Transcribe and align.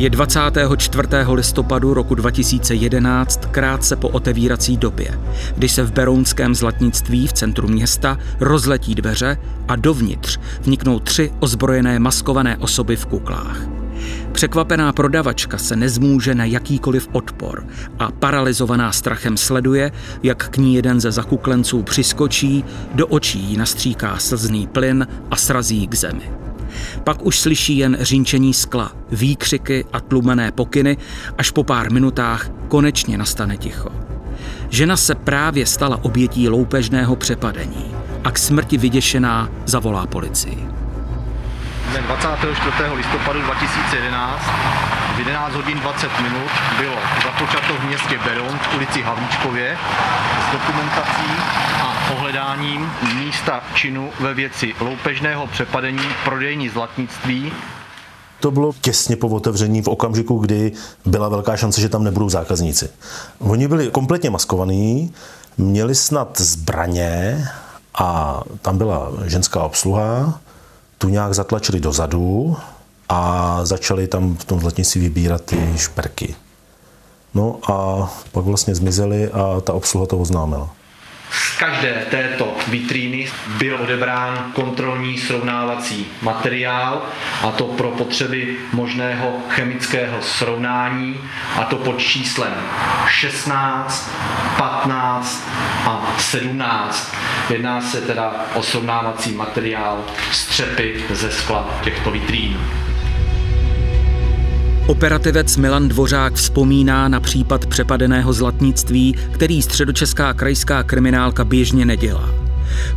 Je 0.00 0.10
24. 0.10 1.08
listopadu 1.28 1.94
roku 1.94 2.14
2011, 2.14 3.46
krátce 3.50 3.96
po 3.96 4.08
otevírací 4.08 4.76
době, 4.76 5.20
kdy 5.56 5.68
se 5.68 5.82
v 5.82 5.92
Berounském 5.92 6.54
zlatnictví 6.54 7.26
v 7.26 7.32
centru 7.32 7.68
města 7.68 8.18
rozletí 8.40 8.94
dveře 8.94 9.36
a 9.68 9.76
dovnitř 9.76 10.38
vniknou 10.62 10.98
tři 10.98 11.32
ozbrojené 11.40 11.98
maskované 11.98 12.56
osoby 12.56 12.96
v 12.96 13.06
kuklách. 13.06 13.60
Překvapená 14.32 14.92
prodavačka 14.92 15.58
se 15.58 15.76
nezmůže 15.76 16.34
na 16.34 16.44
jakýkoliv 16.44 17.08
odpor 17.12 17.66
a 17.98 18.10
paralizovaná 18.10 18.92
strachem 18.92 19.36
sleduje, 19.36 19.92
jak 20.22 20.48
k 20.48 20.56
ní 20.56 20.74
jeden 20.74 21.00
ze 21.00 21.12
zakuklenců 21.12 21.82
přiskočí, 21.82 22.64
do 22.94 23.06
očí 23.06 23.38
jí 23.38 23.56
nastříká 23.56 24.18
slzný 24.18 24.66
plyn 24.66 25.06
a 25.30 25.36
srazí 25.36 25.86
k 25.86 25.94
zemi. 25.94 26.49
Pak 27.04 27.26
už 27.26 27.40
slyší 27.40 27.78
jen 27.78 27.96
řínčení 28.00 28.54
skla, 28.54 28.92
výkřiky 29.10 29.84
a 29.92 30.00
tlumené 30.00 30.52
pokyny, 30.52 30.96
až 31.38 31.50
po 31.50 31.64
pár 31.64 31.92
minutách 31.92 32.50
konečně 32.68 33.18
nastane 33.18 33.56
ticho. 33.56 33.88
Žena 34.68 34.96
se 34.96 35.14
právě 35.14 35.66
stala 35.66 35.98
obětí 36.02 36.48
loupežného 36.48 37.16
přepadení 37.16 37.94
a 38.24 38.30
k 38.30 38.38
smrti 38.38 38.76
vyděšená 38.76 39.48
zavolá 39.66 40.06
policii. 40.06 40.66
Dne 41.90 42.02
24. 42.02 42.72
listopadu 42.94 43.42
2011 43.42 44.40
v 45.16 45.18
11 45.18 45.54
hodin 45.54 45.80
20 45.80 46.20
minut 46.20 46.50
bylo 46.78 46.98
započato 47.24 47.74
v 47.74 47.84
městě 47.84 48.18
Beroun 48.24 48.58
v 48.58 48.74
ulici 48.74 49.02
Havlíčkově 49.02 49.76
s 50.48 50.52
dokumentací 50.52 51.30
a 51.82 51.89
ohledáním 52.12 52.90
místa 53.18 53.62
činu 53.74 54.10
ve 54.20 54.34
věci 54.34 54.74
loupežného 54.80 55.46
přepadení 55.46 56.04
prodejní 56.24 56.68
zlatnictví 56.68 57.52
to 58.40 58.50
bylo 58.50 58.72
těsně 58.80 59.16
po 59.16 59.28
otevření 59.28 59.82
v 59.82 59.88
okamžiku, 59.88 60.38
kdy 60.38 60.72
byla 61.04 61.28
velká 61.28 61.56
šance, 61.56 61.80
že 61.80 61.88
tam 61.88 62.04
nebudou 62.04 62.28
zákazníci. 62.28 62.88
Oni 63.38 63.68
byli 63.68 63.90
kompletně 63.90 64.30
maskovaní, 64.30 65.12
měli 65.58 65.94
snad 65.94 66.40
zbraně 66.40 67.44
a 67.94 68.40
tam 68.62 68.78
byla 68.78 69.12
ženská 69.24 69.62
obsluha, 69.62 70.40
tu 70.98 71.08
nějak 71.08 71.34
zatlačili 71.34 71.80
dozadu 71.80 72.56
a 73.08 73.60
začali 73.64 74.08
tam 74.08 74.36
v 74.36 74.44
tom 74.44 74.60
zlatnici 74.60 74.98
vybírat 74.98 75.42
ty 75.44 75.72
šperky. 75.76 76.34
No 77.34 77.58
a 77.72 78.08
pak 78.32 78.44
vlastně 78.44 78.74
zmizeli 78.74 79.30
a 79.30 79.60
ta 79.60 79.72
obsluha 79.72 80.06
to 80.06 80.18
oznámila. 80.18 80.70
Z 81.30 81.58
každé 81.58 82.06
této 82.10 82.56
vitríny 82.68 83.30
byl 83.58 83.78
odebrán 83.82 84.52
kontrolní 84.54 85.18
srovnávací 85.18 86.06
materiál 86.22 87.02
a 87.42 87.50
to 87.50 87.64
pro 87.64 87.90
potřeby 87.90 88.56
možného 88.72 89.38
chemického 89.48 90.22
srovnání 90.22 91.20
a 91.56 91.64
to 91.64 91.76
pod 91.76 91.98
číslem 91.98 92.54
16, 93.08 94.10
15 94.56 95.48
a 95.84 96.14
17. 96.18 97.14
Jedná 97.50 97.80
se 97.80 98.00
teda 98.00 98.32
o 98.54 98.62
srovnávací 98.62 99.32
materiál 99.32 100.04
střepy 100.32 101.04
ze 101.10 101.30
skla 101.30 101.80
těchto 101.82 102.10
vitrín. 102.10 102.60
Operativec 104.90 105.56
Milan 105.56 105.88
Dvořák 105.88 106.34
vzpomíná 106.34 107.08
na 107.08 107.20
případ 107.20 107.66
přepadeného 107.66 108.32
zlatnictví, 108.32 109.14
který 109.32 109.62
středočeská 109.62 110.34
krajská 110.34 110.82
kriminálka 110.82 111.44
běžně 111.44 111.84
nedělá. 111.84 112.30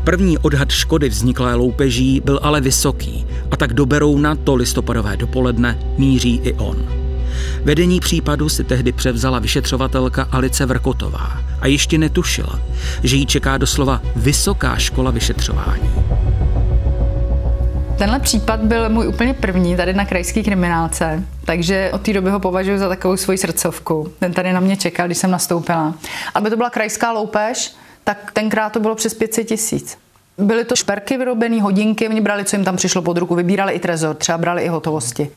První 0.03 0.37
odhad 0.37 0.71
škody 0.71 1.09
vzniklé 1.09 1.55
loupeží 1.55 2.21
byl 2.25 2.39
ale 2.43 2.61
vysoký 2.61 3.25
a 3.51 3.57
tak 3.57 3.73
do 3.73 3.85
Berouna 3.85 4.35
to 4.35 4.55
listopadové 4.55 5.17
dopoledne 5.17 5.79
míří 5.97 6.41
i 6.43 6.53
on. 6.53 6.85
Vedení 7.63 7.99
případu 7.99 8.49
si 8.49 8.63
tehdy 8.63 8.91
převzala 8.91 9.39
vyšetřovatelka 9.39 10.27
Alice 10.31 10.65
Vrkotová 10.65 11.41
a 11.61 11.67
ještě 11.67 11.97
netušila, 11.97 12.59
že 13.03 13.15
jí 13.15 13.25
čeká 13.25 13.57
doslova 13.57 14.01
vysoká 14.15 14.77
škola 14.77 15.11
vyšetřování. 15.11 15.89
Tenhle 17.97 18.19
případ 18.19 18.59
byl 18.59 18.89
můj 18.89 19.07
úplně 19.07 19.33
první 19.33 19.75
tady 19.75 19.93
na 19.93 20.05
krajské 20.05 20.43
kriminálce, 20.43 21.23
takže 21.45 21.91
od 21.93 22.01
té 22.01 22.13
doby 22.13 22.29
ho 22.29 22.39
považuji 22.39 22.79
za 22.79 22.89
takovou 22.89 23.17
svoji 23.17 23.37
srdcovku. 23.37 24.13
Ten 24.19 24.33
tady 24.33 24.53
na 24.53 24.59
mě 24.59 24.77
čekal, 24.77 25.05
když 25.05 25.17
jsem 25.17 25.31
nastoupila. 25.31 25.93
Aby 26.33 26.49
to 26.49 26.57
byla 26.57 26.69
krajská 26.69 27.11
loupež, 27.11 27.75
tak 28.03 28.31
tenkrát 28.31 28.69
to 28.73 28.79
bylo 28.79 28.95
přes 28.95 29.13
500 29.13 29.47
tisíc. 29.47 29.97
Byly 30.37 30.65
to 30.65 30.75
šperky 30.75 31.17
vyrobené, 31.17 31.61
hodinky, 31.61 32.09
oni 32.09 32.21
brali, 32.21 32.45
co 32.45 32.55
jim 32.55 32.65
tam 32.65 32.75
přišlo 32.75 33.01
pod 33.01 33.17
ruku, 33.17 33.35
vybírali 33.35 33.73
i 33.73 33.79
trezor, 33.79 34.15
třeba 34.15 34.37
brali 34.37 34.61
i 34.63 34.67
hotovosti. 34.67 35.31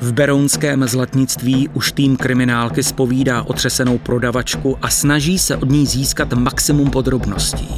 V 0.00 0.12
berounském 0.12 0.88
zlatnictví 0.88 1.68
už 1.68 1.92
tým 1.92 2.16
kriminálky 2.16 2.82
spovídá 2.82 3.42
otřesenou 3.42 3.98
prodavačku 3.98 4.78
a 4.82 4.90
snaží 4.90 5.38
se 5.38 5.56
od 5.56 5.70
ní 5.70 5.86
získat 5.86 6.32
maximum 6.32 6.90
podrobností. 6.90 7.68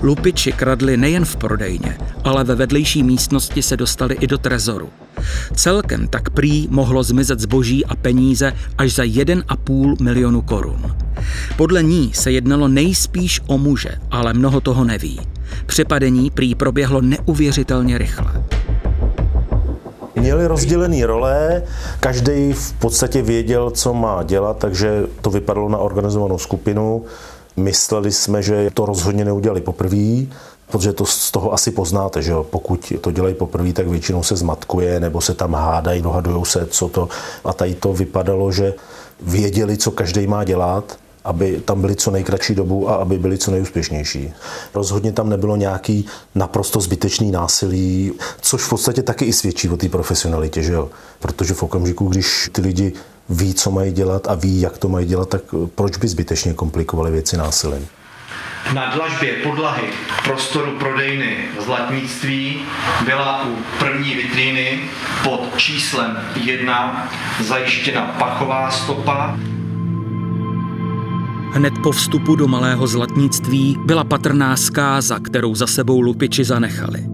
Lupiči 0.00 0.52
kradli 0.52 0.96
nejen 0.96 1.24
v 1.24 1.36
prodejně, 1.36 1.98
ale 2.24 2.44
ve 2.44 2.54
vedlejší 2.54 3.02
místnosti 3.02 3.62
se 3.62 3.76
dostali 3.76 4.14
i 4.14 4.26
do 4.26 4.38
trezoru. 4.38 4.88
Celkem 5.54 6.08
tak 6.08 6.30
prý 6.30 6.68
mohlo 6.70 7.02
zmizet 7.02 7.40
zboží 7.40 7.86
a 7.86 7.96
peníze 7.96 8.52
až 8.78 8.92
za 8.92 9.02
1,5 9.02 10.02
milionu 10.02 10.42
korun. 10.42 10.96
Podle 11.56 11.82
ní 11.82 12.10
se 12.14 12.32
jednalo 12.32 12.68
nejspíš 12.68 13.40
o 13.46 13.58
muže, 13.58 13.90
ale 14.10 14.34
mnoho 14.34 14.60
toho 14.60 14.84
neví. 14.84 15.20
Přepadení 15.66 16.30
prý 16.30 16.54
proběhlo 16.54 17.00
neuvěřitelně 17.00 17.98
rychle. 17.98 18.44
Měli 20.14 20.46
rozdělené 20.46 21.06
role, 21.06 21.62
každý 22.00 22.52
v 22.52 22.72
podstatě 22.72 23.22
věděl, 23.22 23.70
co 23.70 23.94
má 23.94 24.22
dělat, 24.22 24.58
takže 24.58 25.02
to 25.20 25.30
vypadalo 25.30 25.68
na 25.68 25.78
organizovanou 25.78 26.38
skupinu. 26.38 27.04
Mysleli 27.56 28.12
jsme, 28.12 28.42
že 28.42 28.70
to 28.74 28.86
rozhodně 28.86 29.24
neudělali 29.24 29.60
poprvé, 29.60 30.26
protože 30.70 30.92
to 30.92 31.06
z 31.06 31.30
toho 31.30 31.52
asi 31.52 31.70
poznáte, 31.70 32.22
že 32.22 32.32
jo? 32.32 32.46
pokud 32.50 32.92
to 33.00 33.10
dělají 33.10 33.34
poprvé, 33.34 33.72
tak 33.72 33.88
většinou 33.88 34.22
se 34.22 34.36
zmatkuje 34.36 35.00
nebo 35.00 35.20
se 35.20 35.34
tam 35.34 35.54
hádají, 35.54 36.02
dohadují 36.02 36.44
se, 36.44 36.66
co 36.66 36.88
to. 36.88 37.08
A 37.44 37.52
tady 37.52 37.74
to 37.74 37.92
vypadalo, 37.92 38.52
že 38.52 38.74
věděli, 39.20 39.76
co 39.76 39.90
každý 39.90 40.26
má 40.26 40.44
dělat 40.44 40.96
aby 41.24 41.60
tam 41.64 41.80
byli 41.80 41.96
co 41.96 42.10
nejkratší 42.10 42.54
dobu 42.54 42.90
a 42.90 42.94
aby 42.94 43.18
byli 43.18 43.38
co 43.38 43.50
nejúspěšnější. 43.50 44.32
Rozhodně 44.74 45.12
tam 45.12 45.28
nebylo 45.28 45.56
nějaký 45.56 46.06
naprosto 46.34 46.80
zbytečný 46.80 47.30
násilí, 47.30 48.12
což 48.40 48.62
v 48.62 48.68
podstatě 48.68 49.02
taky 49.02 49.24
i 49.24 49.32
svědčí 49.32 49.68
o 49.68 49.76
té 49.76 49.88
profesionalitě, 49.88 50.62
že 50.62 50.72
jo? 50.72 50.90
Protože 51.18 51.54
v 51.54 51.62
okamžiku, 51.62 52.08
když 52.08 52.50
ty 52.52 52.60
lidi 52.60 52.92
ví, 53.28 53.54
co 53.54 53.70
mají 53.70 53.92
dělat 53.92 54.26
a 54.26 54.34
ví, 54.34 54.60
jak 54.60 54.78
to 54.78 54.88
mají 54.88 55.06
dělat, 55.06 55.28
tak 55.28 55.42
proč 55.74 55.96
by 55.96 56.08
zbytečně 56.08 56.54
komplikovali 56.54 57.10
věci 57.10 57.36
násilím? 57.36 57.88
Na 58.74 58.94
dlažbě 58.94 59.32
podlahy 59.32 59.82
prostoru 60.24 60.78
prodejny 60.78 61.36
zlatnictví 61.64 62.62
byla 63.04 63.46
u 63.46 63.56
první 63.78 64.14
vitríny 64.14 64.80
pod 65.24 65.40
číslem 65.56 66.18
1 66.44 67.08
zajištěna 67.40 68.16
pachová 68.18 68.70
stopa 68.70 69.38
Hned 71.54 71.72
po 71.82 71.92
vstupu 71.92 72.36
do 72.36 72.48
malého 72.48 72.86
zlatnictví 72.86 73.76
byla 73.86 74.04
patrná 74.04 74.56
zkáza, 74.56 75.18
kterou 75.18 75.54
za 75.54 75.66
sebou 75.66 76.00
lupiči 76.00 76.44
zanechali. 76.44 77.06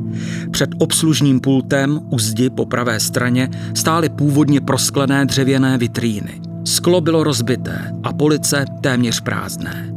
Před 0.50 0.70
obslužním 0.78 1.40
pultem 1.40 2.00
u 2.10 2.18
zdi 2.18 2.50
po 2.50 2.66
pravé 2.66 3.00
straně 3.00 3.50
stály 3.74 4.08
původně 4.08 4.60
prosklené 4.60 5.26
dřevěné 5.26 5.78
vitríny. 5.78 6.40
Sklo 6.64 7.00
bylo 7.00 7.24
rozbité 7.24 7.92
a 8.02 8.12
police 8.12 8.64
téměř 8.80 9.20
prázdné. 9.20 9.92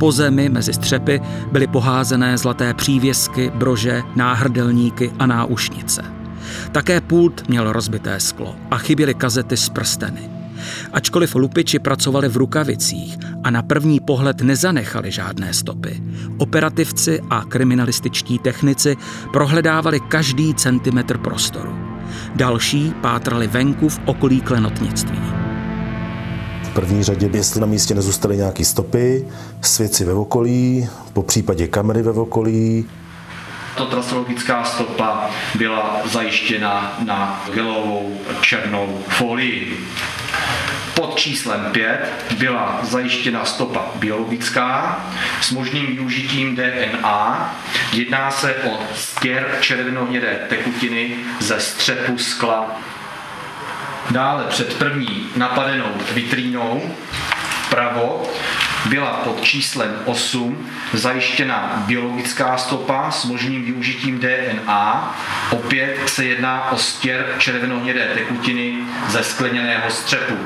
Po 0.00 0.12
zemi 0.12 0.48
mezi 0.48 0.72
střepy 0.72 1.20
byly 1.52 1.66
poházené 1.66 2.38
zlaté 2.38 2.74
přívěsky, 2.74 3.52
brože, 3.54 4.02
náhrdelníky 4.16 5.12
a 5.18 5.26
náušnice. 5.26 6.02
Také 6.72 7.00
pult 7.00 7.48
měl 7.48 7.72
rozbité 7.72 8.20
sklo 8.20 8.56
a 8.70 8.78
chyběly 8.78 9.14
kazety 9.14 9.56
z 9.56 9.68
prsteny. 9.68 10.35
Ačkoliv 10.92 11.34
lupiči 11.34 11.78
pracovali 11.78 12.28
v 12.28 12.36
rukavicích 12.36 13.16
a 13.44 13.50
na 13.50 13.62
první 13.62 14.00
pohled 14.00 14.40
nezanechali 14.40 15.10
žádné 15.10 15.54
stopy, 15.54 16.02
operativci 16.38 17.20
a 17.30 17.44
kriminalističtí 17.44 18.38
technici 18.38 18.96
prohledávali 19.32 20.00
každý 20.00 20.54
centimetr 20.54 21.18
prostoru. 21.18 21.78
Další 22.34 22.94
pátrali 23.00 23.46
venku 23.46 23.88
v 23.88 24.00
okolí 24.04 24.40
klenotnictví. 24.40 25.20
V 26.62 26.68
první 26.74 27.02
řadě, 27.02 27.30
jestli 27.32 27.60
na 27.60 27.66
místě 27.66 27.94
nezůstaly 27.94 28.36
nějaké 28.36 28.64
stopy, 28.64 29.26
svěci 29.60 30.04
ve 30.04 30.12
okolí, 30.12 30.88
po 31.12 31.22
případě 31.22 31.66
kamery 31.66 32.02
ve 32.02 32.10
okolí, 32.10 32.86
tato 33.76 33.90
trasologická 33.90 34.64
stopa 34.64 35.30
byla 35.54 36.00
zajištěna 36.12 36.98
na 37.06 37.44
gelovou 37.54 38.18
černou 38.40 38.98
folii. 39.08 39.78
Pod 40.96 41.18
číslem 41.18 41.68
5 41.72 42.14
byla 42.38 42.80
zajištěna 42.82 43.44
stopa 43.44 43.86
biologická 43.94 45.00
s 45.40 45.50
možným 45.50 45.86
využitím 45.86 46.56
DNA. 46.56 47.54
Jedná 47.92 48.30
se 48.30 48.54
o 48.54 48.78
stěr 48.94 49.48
červenohnědé 49.60 50.40
tekutiny 50.48 51.16
ze 51.40 51.60
střepu 51.60 52.18
skla. 52.18 52.66
Dále 54.10 54.44
před 54.44 54.74
první 54.74 55.28
napadenou 55.36 55.92
vitrínou 56.14 56.94
vpravo 57.66 58.32
byla 58.86 59.10
pod 59.10 59.40
číslem 59.44 59.96
8 60.04 60.70
zajištěna 60.92 61.82
biologická 61.86 62.58
stopa 62.58 63.10
s 63.10 63.24
možným 63.24 63.64
využitím 63.64 64.20
DNA. 64.20 65.16
Opět 65.50 66.08
se 66.08 66.24
jedná 66.24 66.70
o 66.70 66.78
stěr 66.78 67.26
červenohnědé 67.38 68.06
tekutiny 68.14 68.76
ze 69.08 69.24
skleněného 69.24 69.90
střepu. 69.90 70.38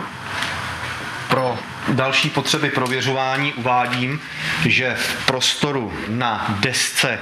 Pro 1.30 1.58
další 1.88 2.30
potřeby 2.30 2.70
prověřování 2.70 3.52
uvádím, 3.52 4.20
že 4.66 4.94
v 4.94 5.26
prostoru 5.26 5.92
na 6.08 6.56
desce 6.60 7.18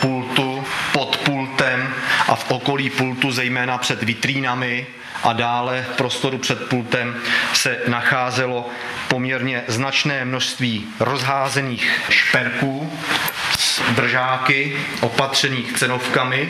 pultu, 0.00 0.64
pod 0.92 1.16
pultem 1.16 1.94
a 2.28 2.34
v 2.34 2.50
okolí 2.50 2.90
pultu, 2.90 3.30
zejména 3.32 3.78
před 3.78 4.02
vitrínami 4.02 4.86
a 5.22 5.32
dále 5.32 5.86
v 5.92 5.96
prostoru 5.96 6.38
před 6.38 6.68
pultem 6.68 7.16
se 7.52 7.78
nacházelo 7.86 8.68
poměrně 9.08 9.64
značné 9.68 10.24
množství 10.24 10.86
rozházených 11.00 12.00
šperků 12.08 12.98
držáky 13.90 14.76
opatřených 15.00 15.72
cenovkami 15.72 16.48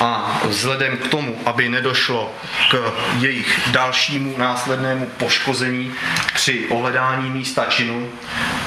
a 0.00 0.40
vzhledem 0.44 0.96
k 0.96 1.08
tomu, 1.08 1.40
aby 1.46 1.68
nedošlo 1.68 2.34
k 2.70 2.92
jejich 3.18 3.60
dalšímu 3.70 4.38
následnému 4.38 5.06
poškození 5.06 5.92
při 6.34 6.66
ohledání 6.68 7.30
místa 7.30 7.64
činu, 7.64 8.10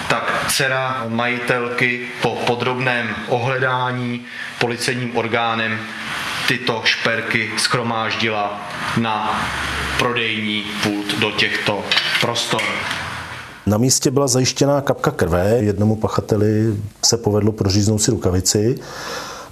tak 0.08 0.46
dcera 0.48 1.04
majitelky 1.08 2.08
po 2.22 2.36
podrobném 2.36 3.16
ohledání 3.28 4.26
policejním 4.60 5.18
orgánem 5.18 5.80
tyto 6.48 6.82
šperky 6.86 7.52
skromáždila 7.58 8.70
na 8.98 9.48
prodejní 9.98 10.64
pult 10.84 11.20
do 11.20 11.32
těchto 11.32 11.86
prostor. 12.22 12.62
Na 13.66 13.78
místě 13.78 14.12
byla 14.12 14.28
zajištěná 14.28 14.82
kapka 14.82 15.12
krve. 15.12 15.58
Jednomu 15.60 15.96
pachateli 15.96 16.76
se 17.06 17.18
povedlo 17.18 17.52
proříznout 17.52 18.02
si 18.02 18.12
rukavici, 18.12 18.80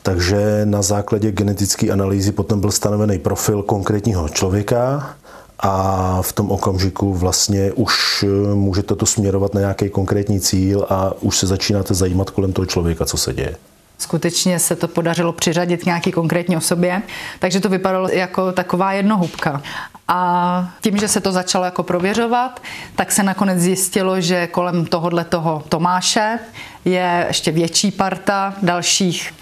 takže 0.01 0.61
na 0.65 0.81
základě 0.81 1.31
genetické 1.31 1.91
analýzy 1.91 2.31
potom 2.31 2.61
byl 2.61 2.71
stanovený 2.71 3.19
profil 3.19 3.63
konkrétního 3.63 4.29
člověka 4.29 5.15
a 5.59 6.21
v 6.21 6.33
tom 6.33 6.51
okamžiku 6.51 7.13
vlastně 7.13 7.71
už 7.71 8.25
můžete 8.53 8.95
to 8.95 9.05
směrovat 9.05 9.53
na 9.53 9.59
nějaký 9.59 9.89
konkrétní 9.89 10.39
cíl 10.39 10.85
a 10.89 11.13
už 11.21 11.37
se 11.37 11.47
začínáte 11.47 11.93
zajímat 11.93 12.29
kolem 12.29 12.53
toho 12.53 12.65
člověka, 12.65 13.05
co 13.05 13.17
se 13.17 13.33
děje. 13.33 13.55
Skutečně 13.97 14.59
se 14.59 14.75
to 14.75 14.87
podařilo 14.87 15.33
přiřadit 15.33 15.81
k 15.81 15.85
nějaký 15.85 16.11
konkrétní 16.11 16.57
osobě, 16.57 17.01
takže 17.39 17.59
to 17.59 17.69
vypadalo 17.69 18.09
jako 18.09 18.51
taková 18.51 18.93
jednohubka. 18.93 19.61
A 20.11 20.69
tím, 20.81 20.97
že 20.97 21.07
se 21.07 21.21
to 21.21 21.31
začalo 21.31 21.65
jako 21.65 21.83
prověřovat, 21.83 22.61
tak 22.95 23.11
se 23.11 23.23
nakonec 23.23 23.59
zjistilo, 23.59 24.21
že 24.21 24.47
kolem 24.47 24.85
tohohle 24.85 25.23
toho 25.23 25.63
Tomáše 25.69 26.39
je 26.85 27.25
ještě 27.27 27.51
větší 27.51 27.91
parta 27.91 28.53
dalších 28.61 29.33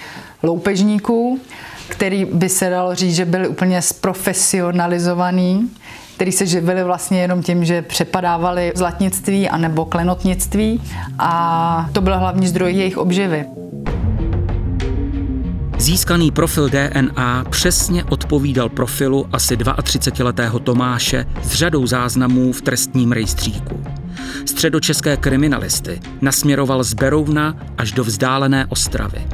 loupežníků, 0.43 1.39
který 1.87 2.25
by 2.25 2.49
se 2.49 2.69
dalo 2.69 2.95
říct, 2.95 3.15
že 3.15 3.25
byli 3.25 3.47
úplně 3.47 3.81
sprofesionalizovaný 3.81 5.69
který 6.15 6.31
se 6.31 6.45
živili 6.45 6.83
vlastně 6.83 7.21
jenom 7.21 7.43
tím, 7.43 7.65
že 7.65 7.81
přepadávali 7.81 8.71
zlatnictví 8.75 9.49
anebo 9.49 9.85
klenotnictví 9.85 10.81
a 11.19 11.89
to 11.93 12.01
byl 12.01 12.19
hlavní 12.19 12.47
zdroj 12.47 12.73
jejich 12.73 12.97
obživy. 12.97 13.45
Získaný 15.87 16.31
profil 16.31 16.69
DNA 16.69 17.45
přesně 17.49 18.03
odpovídal 18.03 18.69
profilu 18.69 19.27
asi 19.31 19.57
32-letého 19.57 20.59
Tomáše 20.59 21.25
s 21.43 21.53
řadou 21.53 21.87
záznamů 21.87 22.53
v 22.53 22.61
trestním 22.61 23.11
rejstříku. 23.11 23.83
Středočeské 24.45 25.17
kriminalisty 25.17 25.99
nasměroval 26.21 26.83
z 26.83 26.93
Berouna 26.93 27.55
až 27.77 27.91
do 27.91 28.03
vzdálené 28.03 28.65
Ostravy. 28.65 29.27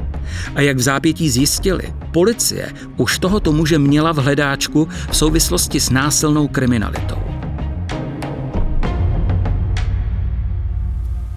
A 0.56 0.62
jak 0.62 0.78
v 0.78 0.82
zápětí 0.82 1.30
zjistili, 1.30 1.94
policie 2.12 2.74
už 2.98 3.20
tohoto 3.20 3.52
muže 3.52 3.80
měla 3.80 4.12
v 4.12 4.18
hledáčku 4.18 4.88
v 5.10 5.18
souvislosti 5.18 5.80
s 5.80 5.90
násilnou 5.90 6.48
kriminalitou. 6.48 7.33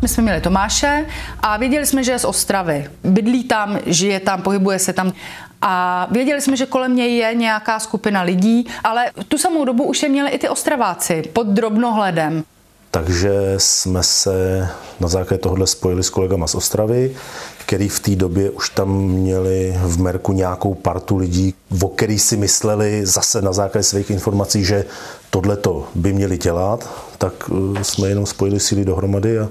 My 0.02 0.08
jsme 0.08 0.22
měli 0.22 0.40
Tomáše 0.40 1.06
a 1.40 1.56
věděli 1.56 1.86
jsme, 1.86 2.04
že 2.04 2.12
je 2.12 2.18
z 2.18 2.24
Ostravy. 2.24 2.90
Bydlí 3.04 3.44
tam, 3.44 3.78
žije 3.86 4.20
tam, 4.20 4.42
pohybuje 4.42 4.78
se 4.78 4.92
tam. 4.92 5.12
A 5.62 6.06
věděli 6.10 6.40
jsme, 6.40 6.56
že 6.56 6.66
kolem 6.66 6.96
něj 6.96 7.16
je 7.16 7.34
nějaká 7.34 7.78
skupina 7.78 8.22
lidí, 8.22 8.66
ale 8.84 9.10
tu 9.28 9.38
samou 9.38 9.64
dobu 9.64 9.84
už 9.84 10.02
je 10.02 10.08
měli 10.08 10.30
i 10.30 10.38
ty 10.38 10.48
Ostraváci 10.48 11.22
pod 11.32 11.46
drobnohledem. 11.46 12.44
Takže 12.90 13.30
jsme 13.56 14.02
se 14.02 14.68
na 15.00 15.08
základě 15.08 15.42
tohohle 15.42 15.66
spojili 15.66 16.02
s 16.02 16.10
kolegama 16.10 16.46
z 16.46 16.54
Ostravy, 16.54 17.16
který 17.58 17.88
v 17.88 18.00
té 18.00 18.16
době 18.16 18.50
už 18.50 18.70
tam 18.70 18.88
měli 18.98 19.74
v 19.82 20.00
Merku 20.00 20.32
nějakou 20.32 20.74
partu 20.74 21.16
lidí, 21.16 21.54
o 21.82 21.88
který 21.88 22.18
si 22.18 22.36
mysleli 22.36 23.06
zase 23.06 23.42
na 23.42 23.52
základě 23.52 23.82
svých 23.82 24.10
informací, 24.10 24.64
že 24.64 24.84
tohleto 25.30 25.88
by 25.94 26.12
měli 26.12 26.38
dělat, 26.38 26.88
tak 27.18 27.32
eh, 27.50 27.84
jsme 27.84 28.08
jenom 28.08 28.26
spojili 28.26 28.60
síly 28.60 28.84
dohromady 28.84 29.38
a 29.38 29.48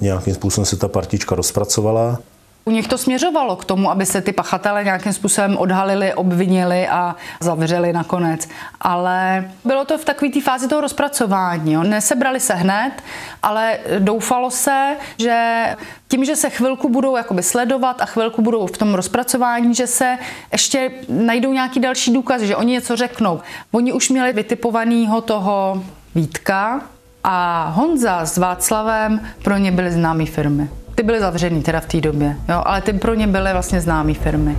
nějakým 0.00 0.34
způsobem 0.34 0.66
se 0.66 0.76
ta 0.76 0.88
partička 0.88 1.34
rozpracovala. 1.34 2.18
U 2.66 2.70
nich 2.70 2.88
to 2.88 2.98
směřovalo 2.98 3.56
k 3.56 3.64
tomu, 3.64 3.90
aby 3.90 4.06
se 4.06 4.20
ty 4.20 4.32
pachatele 4.32 4.84
nějakým 4.84 5.12
způsobem 5.12 5.56
odhalili, 5.56 6.14
obvinili 6.14 6.88
a 6.88 7.16
zavřeli 7.40 7.92
nakonec. 7.92 8.48
Ale 8.80 9.44
bylo 9.64 9.84
to 9.84 9.98
v 9.98 10.04
takové 10.04 10.30
té 10.30 10.40
fázi 10.40 10.68
toho 10.68 10.80
rozpracování. 10.80 11.72
Jo. 11.72 11.82
Nesebrali 11.82 12.40
se 12.40 12.54
hned, 12.54 12.92
ale 13.42 13.78
doufalo 13.98 14.50
se, 14.50 14.96
že 15.18 15.66
tím, 16.08 16.24
že 16.24 16.36
se 16.36 16.50
chvilku 16.50 16.88
budou 16.88 17.16
jakoby 17.16 17.42
sledovat 17.42 18.00
a 18.00 18.06
chvilku 18.06 18.42
budou 18.42 18.66
v 18.66 18.78
tom 18.78 18.94
rozpracování, 18.94 19.74
že 19.74 19.86
se 19.86 20.18
ještě 20.52 20.90
najdou 21.08 21.52
nějaký 21.52 21.80
další 21.80 22.12
důkazy, 22.12 22.46
že 22.46 22.56
oni 22.56 22.72
něco 22.72 22.96
řeknou. 22.96 23.40
Oni 23.72 23.92
už 23.92 24.10
měli 24.10 24.32
vytipovaného 24.32 25.20
toho 25.20 25.84
Vítka, 26.14 26.82
a 27.24 27.68
Honza 27.74 28.26
s 28.26 28.38
Václavem 28.38 29.20
pro 29.42 29.56
ně 29.56 29.72
byly 29.72 29.92
známé 29.92 30.26
firmy. 30.26 30.68
Ty 30.94 31.02
byly 31.02 31.20
zavřený 31.20 31.62
teda 31.62 31.80
v 31.80 31.86
té 31.86 32.00
době, 32.00 32.36
jo, 32.48 32.62
ale 32.66 32.80
ty 32.80 32.92
pro 32.92 33.14
ně 33.14 33.26
byly 33.26 33.52
vlastně 33.52 33.80
známé 33.80 34.14
firmy. 34.14 34.58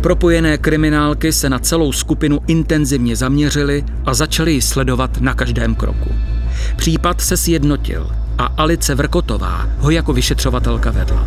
Propojené 0.00 0.58
kriminálky 0.58 1.32
se 1.32 1.50
na 1.50 1.58
celou 1.58 1.92
skupinu 1.92 2.38
intenzivně 2.46 3.16
zaměřily 3.16 3.84
a 4.06 4.14
začaly 4.14 4.52
ji 4.52 4.62
sledovat 4.62 5.20
na 5.20 5.34
každém 5.34 5.74
kroku. 5.74 6.10
Případ 6.76 7.20
se 7.20 7.36
sjednotil 7.36 8.10
a 8.38 8.44
Alice 8.44 8.94
Vrkotová 8.94 9.68
ho 9.78 9.90
jako 9.90 10.12
vyšetřovatelka 10.12 10.90
vedla. 10.90 11.26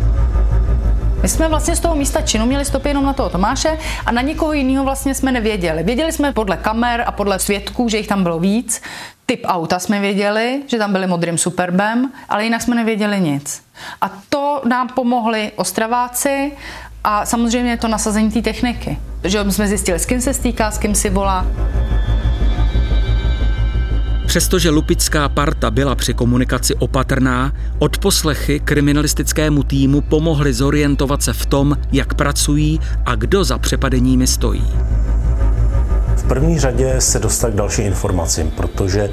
My 1.22 1.28
jsme 1.28 1.48
vlastně 1.48 1.76
z 1.76 1.80
toho 1.80 1.94
místa 1.94 2.22
činu 2.22 2.46
měli 2.46 2.64
stopy 2.64 2.88
jenom 2.88 3.04
na 3.04 3.12
toho 3.12 3.28
Tomáše 3.28 3.78
a 4.06 4.12
na 4.12 4.22
nikoho 4.22 4.52
jiného 4.52 4.84
vlastně 4.84 5.14
jsme 5.14 5.32
nevěděli. 5.32 5.82
Věděli 5.82 6.12
jsme 6.12 6.32
podle 6.32 6.56
kamer 6.56 7.04
a 7.06 7.12
podle 7.12 7.38
svědků, 7.38 7.88
že 7.88 7.96
jich 7.96 8.06
tam 8.06 8.22
bylo 8.22 8.38
víc. 8.38 8.82
Typ 9.26 9.40
auta 9.44 9.78
jsme 9.78 10.00
věděli, 10.00 10.62
že 10.66 10.78
tam 10.78 10.92
byli 10.92 11.06
modrým 11.06 11.38
superbem, 11.38 12.12
ale 12.28 12.44
jinak 12.44 12.62
jsme 12.62 12.74
nevěděli 12.74 13.20
nic. 13.20 13.62
A 14.00 14.10
to 14.28 14.62
nám 14.68 14.88
pomohli 14.88 15.52
Ostraváci 15.56 16.52
a 17.04 17.26
samozřejmě 17.26 17.76
to 17.76 17.88
nasazení 17.88 18.30
té 18.30 18.42
techniky. 18.42 18.98
Že 19.24 19.44
jsme 19.50 19.68
zjistili, 19.68 19.98
s 19.98 20.06
kým 20.06 20.20
se 20.20 20.34
stýká, 20.34 20.70
s 20.70 20.78
kým 20.78 20.94
si 20.94 21.10
volá. 21.10 21.46
Přestože 24.28 24.70
lupická 24.70 25.28
parta 25.28 25.70
byla 25.70 25.94
při 25.94 26.14
komunikaci 26.14 26.74
opatrná, 26.74 27.52
odposlechy 27.78 28.60
kriminalistickému 28.60 29.62
týmu 29.62 30.00
pomohly 30.00 30.54
zorientovat 30.54 31.22
se 31.22 31.32
v 31.32 31.46
tom, 31.46 31.76
jak 31.92 32.14
pracují 32.14 32.80
a 33.06 33.14
kdo 33.14 33.44
za 33.44 33.58
přepadeními 33.58 34.26
stojí. 34.26 34.66
V 36.16 36.28
první 36.28 36.58
řadě 36.58 36.94
se 36.98 37.18
dostat 37.18 37.50
k 37.50 37.54
dalším 37.54 37.86
informacím, 37.86 38.50
protože 38.50 39.10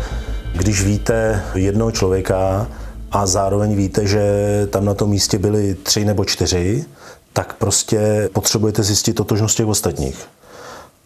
když 0.55 0.83
víte 0.83 1.43
jednoho 1.55 1.91
člověka 1.91 2.67
a 3.11 3.25
zároveň 3.25 3.75
víte, 3.75 4.07
že 4.07 4.21
tam 4.69 4.85
na 4.85 4.93
tom 4.93 5.09
místě 5.09 5.37
byli 5.37 5.75
tři 5.83 6.05
nebo 6.05 6.25
čtyři, 6.25 6.85
tak 7.33 7.53
prostě 7.53 8.29
potřebujete 8.33 8.83
zjistit 8.83 9.13
totožnost 9.13 9.57
těch 9.57 9.67
ostatních. 9.67 10.27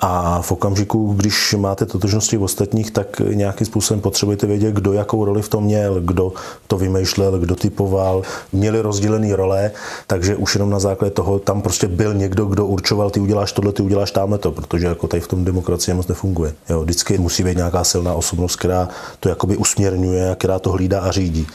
A 0.02 0.42
v 0.42 0.52
okamžiku, 0.52 1.14
když 1.14 1.56
máte 1.58 1.86
totožnosti 1.86 2.38
v 2.38 2.44
ostatních, 2.44 2.92
tak 2.92 3.20
nějakým 3.20 3.68
způsobem 3.68 4.02
potřebujete 4.02 4.48
vědět, 4.48 4.76
kdo 4.76 4.94
jakou 4.94 5.26
roli 5.26 5.42
v 5.42 5.50
tom 5.50 5.64
měl, 5.64 6.02
kdo 6.02 6.34
to 6.68 6.78
vymýšlel, 6.78 7.40
kdo 7.40 7.56
typoval. 7.56 8.22
Měli 8.54 8.82
rozdělené 8.82 9.36
role, 9.36 9.72
takže 10.08 10.36
už 10.36 10.56
jenom 10.56 10.70
na 10.70 10.80
základě 10.80 11.12
toho 11.12 11.40
tam 11.40 11.62
prostě 11.62 11.88
byl 11.88 12.14
někdo, 12.14 12.46
kdo 12.46 12.66
určoval, 12.66 13.10
ty 13.10 13.20
uděláš 13.20 13.52
tohle, 13.52 13.74
ty 13.74 13.84
uděláš 13.84 14.12
tamhle 14.12 14.38
to, 14.38 14.52
protože 14.52 14.86
jako 14.86 15.08
tady 15.08 15.22
v 15.22 15.28
tom 15.28 15.46
demokracie 15.46 15.96
moc 15.96 16.08
nefunguje. 16.08 16.54
Jo, 16.70 16.82
vždycky 16.82 17.18
musí 17.18 17.44
být 17.44 17.58
nějaká 17.58 17.84
silná 17.84 18.14
osobnost, 18.14 18.56
která 18.56 18.90
to 19.20 19.30
jakoby 19.30 19.58
usměrňuje 19.58 20.36
která 20.40 20.60
to 20.60 20.72
hlídá 20.72 21.02
a 21.02 21.12
řídí. 21.12 21.48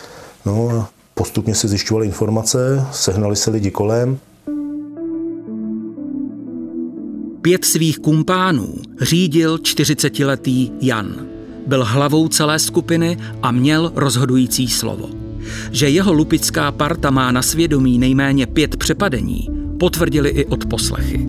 No 0.47 0.87
postupně 1.15 1.55
se 1.55 1.69
zjišťovaly 1.69 2.07
informace, 2.07 2.87
sehnali 2.93 3.37
se 3.37 3.51
lidi 3.51 3.71
kolem, 3.71 4.19
Pět 7.45 7.65
svých 7.65 7.99
kumpánů 7.99 8.75
řídil 9.01 9.57
40-letý 9.57 10.71
Jan. 10.81 11.27
Byl 11.67 11.85
hlavou 11.85 12.29
celé 12.29 12.59
skupiny 12.59 13.19
a 13.43 13.51
měl 13.51 13.93
rozhodující 13.95 14.69
slovo. 14.69 15.09
Že 15.71 15.89
jeho 15.89 16.13
lupická 16.13 16.73
parta 16.73 17.11
má 17.11 17.33
na 17.33 17.43
svědomí 17.43 17.99
nejméně 17.99 18.47
pět 18.47 18.77
přepadení, 18.77 19.49
potvrdili 19.81 20.29
i 20.29 20.47
odposlechy. 20.47 21.29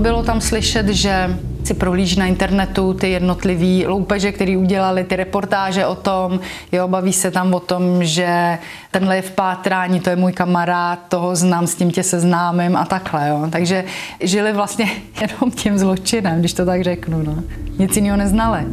Bylo 0.00 0.22
tam 0.22 0.40
slyšet, 0.40 0.88
že 0.88 1.38
si 1.66 1.74
prohlíží 1.74 2.18
na 2.18 2.26
internetu 2.26 2.94
ty 2.94 3.10
jednotlivý 3.10 3.86
loupeže, 3.86 4.32
který 4.32 4.56
udělali, 4.56 5.04
ty 5.04 5.16
reportáže 5.16 5.86
o 5.86 5.94
tom, 5.94 6.40
jo, 6.72 6.88
baví 6.88 7.12
se 7.12 7.30
tam 7.30 7.54
o 7.54 7.60
tom, 7.60 8.04
že 8.04 8.58
tenhle 8.90 9.16
je 9.16 9.22
v 9.22 9.30
pátrání, 9.30 10.00
to 10.00 10.10
je 10.10 10.16
můj 10.16 10.32
kamarád, 10.32 10.98
toho 11.08 11.36
znám, 11.36 11.66
s 11.66 11.74
tím 11.74 11.90
tě 11.90 12.02
seznámím 12.02 12.76
a 12.76 12.84
takhle, 12.84 13.28
jo. 13.28 13.48
Takže 13.50 13.84
žili 14.20 14.52
vlastně 14.52 14.90
jenom 15.20 15.50
tím 15.50 15.78
zločinem, 15.78 16.40
když 16.40 16.52
to 16.52 16.64
tak 16.64 16.84
řeknu, 16.84 17.22
no. 17.22 17.36
Nic 17.78 17.96
jiného 17.96 18.16
neznali. 18.16 18.64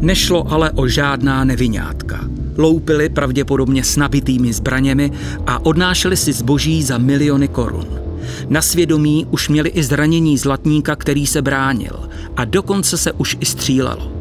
Nešlo 0.00 0.52
ale 0.52 0.70
o 0.70 0.88
žádná 0.88 1.44
nevinátka. 1.44 2.20
Loupili 2.58 3.08
pravděpodobně 3.08 3.84
s 3.84 3.96
nabitými 3.96 4.52
zbraněmi 4.52 5.10
a 5.46 5.66
odnášeli 5.66 6.16
si 6.16 6.32
zboží 6.32 6.82
za 6.82 6.98
miliony 6.98 7.48
korun. 7.48 8.01
Na 8.48 8.62
svědomí 8.62 9.26
už 9.30 9.48
měli 9.48 9.68
i 9.68 9.82
zranění 9.82 10.38
zlatníka, 10.38 10.96
který 10.96 11.26
se 11.26 11.42
bránil 11.42 12.10
a 12.36 12.44
dokonce 12.44 12.98
se 12.98 13.12
už 13.12 13.36
i 13.40 13.46
střílelo. 13.46 14.12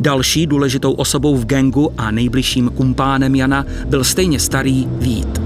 Další 0.00 0.46
důležitou 0.46 0.92
osobou 0.92 1.36
v 1.36 1.44
gengu 1.44 1.92
a 1.98 2.10
nejbližším 2.10 2.68
kumpánem 2.68 3.34
Jana 3.34 3.66
byl 3.86 4.04
stejně 4.04 4.40
starý 4.40 4.88
Vít. 4.90 5.42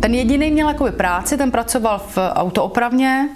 Ten 0.00 0.14
jediný 0.14 0.50
měl 0.50 0.68
jakoby 0.68 0.92
práci, 0.92 1.36
ten 1.36 1.50
pracoval 1.50 1.98
v 1.98 2.18
autoopravně, 2.32 3.28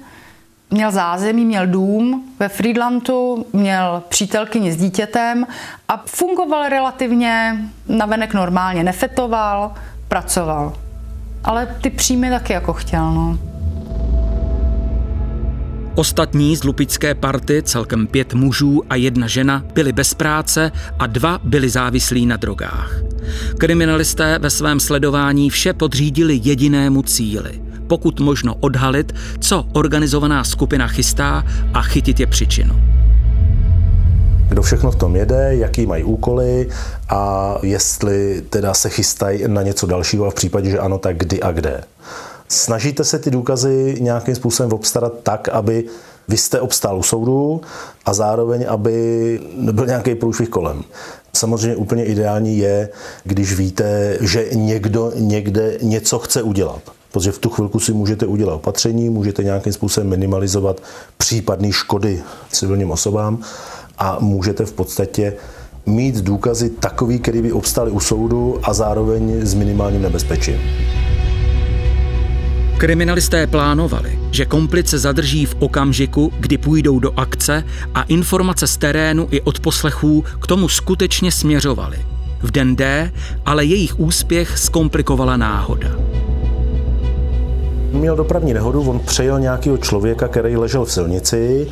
měl 0.71 0.91
zázemí, 0.91 1.45
měl 1.45 1.67
dům 1.67 2.25
ve 2.39 2.49
Friedlandu, 2.49 3.47
měl 3.53 4.03
přítelkyni 4.09 4.73
s 4.73 4.77
dítětem 4.77 5.47
a 5.89 6.03
fungoval 6.07 6.69
relativně 6.69 7.57
navenek 7.89 8.35
normálně, 8.35 8.85
nefetoval, 8.85 9.75
pracoval 10.09 10.73
ale 11.45 11.67
ty 11.81 11.91
příjmy 11.91 12.31
taky 12.31 12.53
jako 12.53 12.73
chtěl, 12.73 13.15
no. 13.15 13.39
Ostatní 15.95 16.57
z 16.57 16.65
lupické 16.65 17.15
party, 17.15 17.63
celkem 17.63 18.07
pět 18.07 18.35
mužů 18.35 18.83
a 18.91 18.95
jedna 18.95 19.27
žena, 19.27 19.65
byli 19.75 19.93
bez 19.93 20.15
práce 20.15 20.73
a 20.99 21.07
dva 21.07 21.41
byli 21.45 21.71
závislí 21.71 22.27
na 22.27 22.37
drogách. 22.37 23.01
Kriminalisté 23.59 24.39
ve 24.39 24.51
svém 24.51 24.81
sledování 24.81 25.51
vše 25.51 25.73
podřídili 25.73 26.41
jedinému 26.43 27.03
cíli. 27.03 27.63
Pokud 27.87 28.21
možno 28.21 28.55
odhalit, 28.55 29.13
co 29.41 29.67
organizovaná 29.73 30.45
skupina 30.45 30.87
chystá 30.87 31.45
a 31.75 31.83
chytit 31.83 32.21
je 32.21 32.27
příčinu 32.27 32.95
kdo 34.55 34.63
všechno 34.63 34.91
v 34.91 34.97
tom 34.97 35.17
jede, 35.17 35.57
jaký 35.57 35.87
mají 35.87 36.05
úkoly 36.05 36.69
a 37.09 37.55
jestli 37.63 38.43
teda 38.51 38.75
se 38.75 38.89
chystají 38.89 39.45
na 39.47 39.63
něco 39.63 39.87
dalšího 39.87 40.27
a 40.27 40.31
v 40.31 40.35
případě, 40.35 40.71
že 40.71 40.79
ano, 40.79 40.99
tak 40.99 41.17
kdy 41.17 41.43
a 41.43 41.53
kde. 41.53 41.85
Snažíte 42.49 43.05
se 43.05 43.19
ty 43.19 43.31
důkazy 43.31 43.97
nějakým 44.01 44.35
způsobem 44.35 44.73
obstarat 44.73 45.13
tak, 45.23 45.49
aby 45.49 45.85
vy 46.29 46.37
jste 46.37 46.61
obstál 46.61 46.99
u 46.99 47.03
soudu 47.03 47.61
a 48.07 48.15
zároveň, 48.15 48.67
aby 48.69 49.41
nebyl 49.57 49.87
nějaký 49.87 50.15
průšvih 50.15 50.49
kolem. 50.49 50.83
Samozřejmě 51.33 51.77
úplně 51.77 52.05
ideální 52.05 52.59
je, 52.59 52.89
když 53.25 53.55
víte, 53.55 54.19
že 54.21 54.47
někdo 54.53 55.13
někde 55.15 55.79
něco 55.83 56.19
chce 56.19 56.43
udělat. 56.43 56.81
Protože 57.13 57.33
v 57.33 57.39
tu 57.39 57.51
chvilku 57.51 57.81
si 57.81 57.93
můžete 57.93 58.27
udělat 58.27 58.55
opatření, 58.55 59.09
můžete 59.11 59.45
nějakým 59.45 59.73
způsobem 59.73 60.11
minimalizovat 60.11 60.81
případné 61.19 61.73
škody 61.73 62.23
civilním 62.53 62.91
osobám 62.91 63.43
a 63.99 64.19
můžete 64.21 64.65
v 64.65 64.73
podstatě 64.73 65.33
mít 65.87 66.17
důkazy 66.17 66.71
takový, 66.71 67.19
který 67.19 67.43
by 67.43 67.53
obstály 67.53 67.91
u 67.91 68.01
soudu 68.01 68.61
a 68.63 68.75
zároveň 68.75 69.47
s 69.47 69.55
minimálním 69.55 70.03
nebezpečím. 70.03 70.61
Kriminalisté 72.79 73.47
plánovali, 73.47 74.19
že 74.31 74.45
komplice 74.45 74.99
zadrží 74.99 75.47
v 75.47 75.57
okamžiku, 75.59 76.33
kdy 76.41 76.59
půjdou 76.59 76.99
do 76.99 77.13
akce 77.17 77.65
a 77.95 78.03
informace 78.03 78.67
z 78.67 78.77
terénu 78.77 79.29
i 79.31 79.41
od 79.41 79.61
poslechů 79.61 80.25
k 80.43 80.47
tomu 80.47 80.69
skutečně 80.69 81.33
směřovaly. 81.33 81.99
V 82.43 82.51
den 82.51 82.77
D 82.77 83.13
ale 83.47 83.65
jejich 83.65 84.01
úspěch 84.01 84.59
zkomplikovala 84.59 85.37
náhoda. 85.37 85.89
Měl 87.93 88.17
dopravní 88.17 88.55
nehodu, 88.55 88.83
on 88.83 89.01
přejel 89.01 89.41
nějakého 89.41 89.79
člověka, 89.79 90.29
který 90.29 90.57
ležel 90.57 90.85
v 90.85 90.93
silnici 90.93 91.67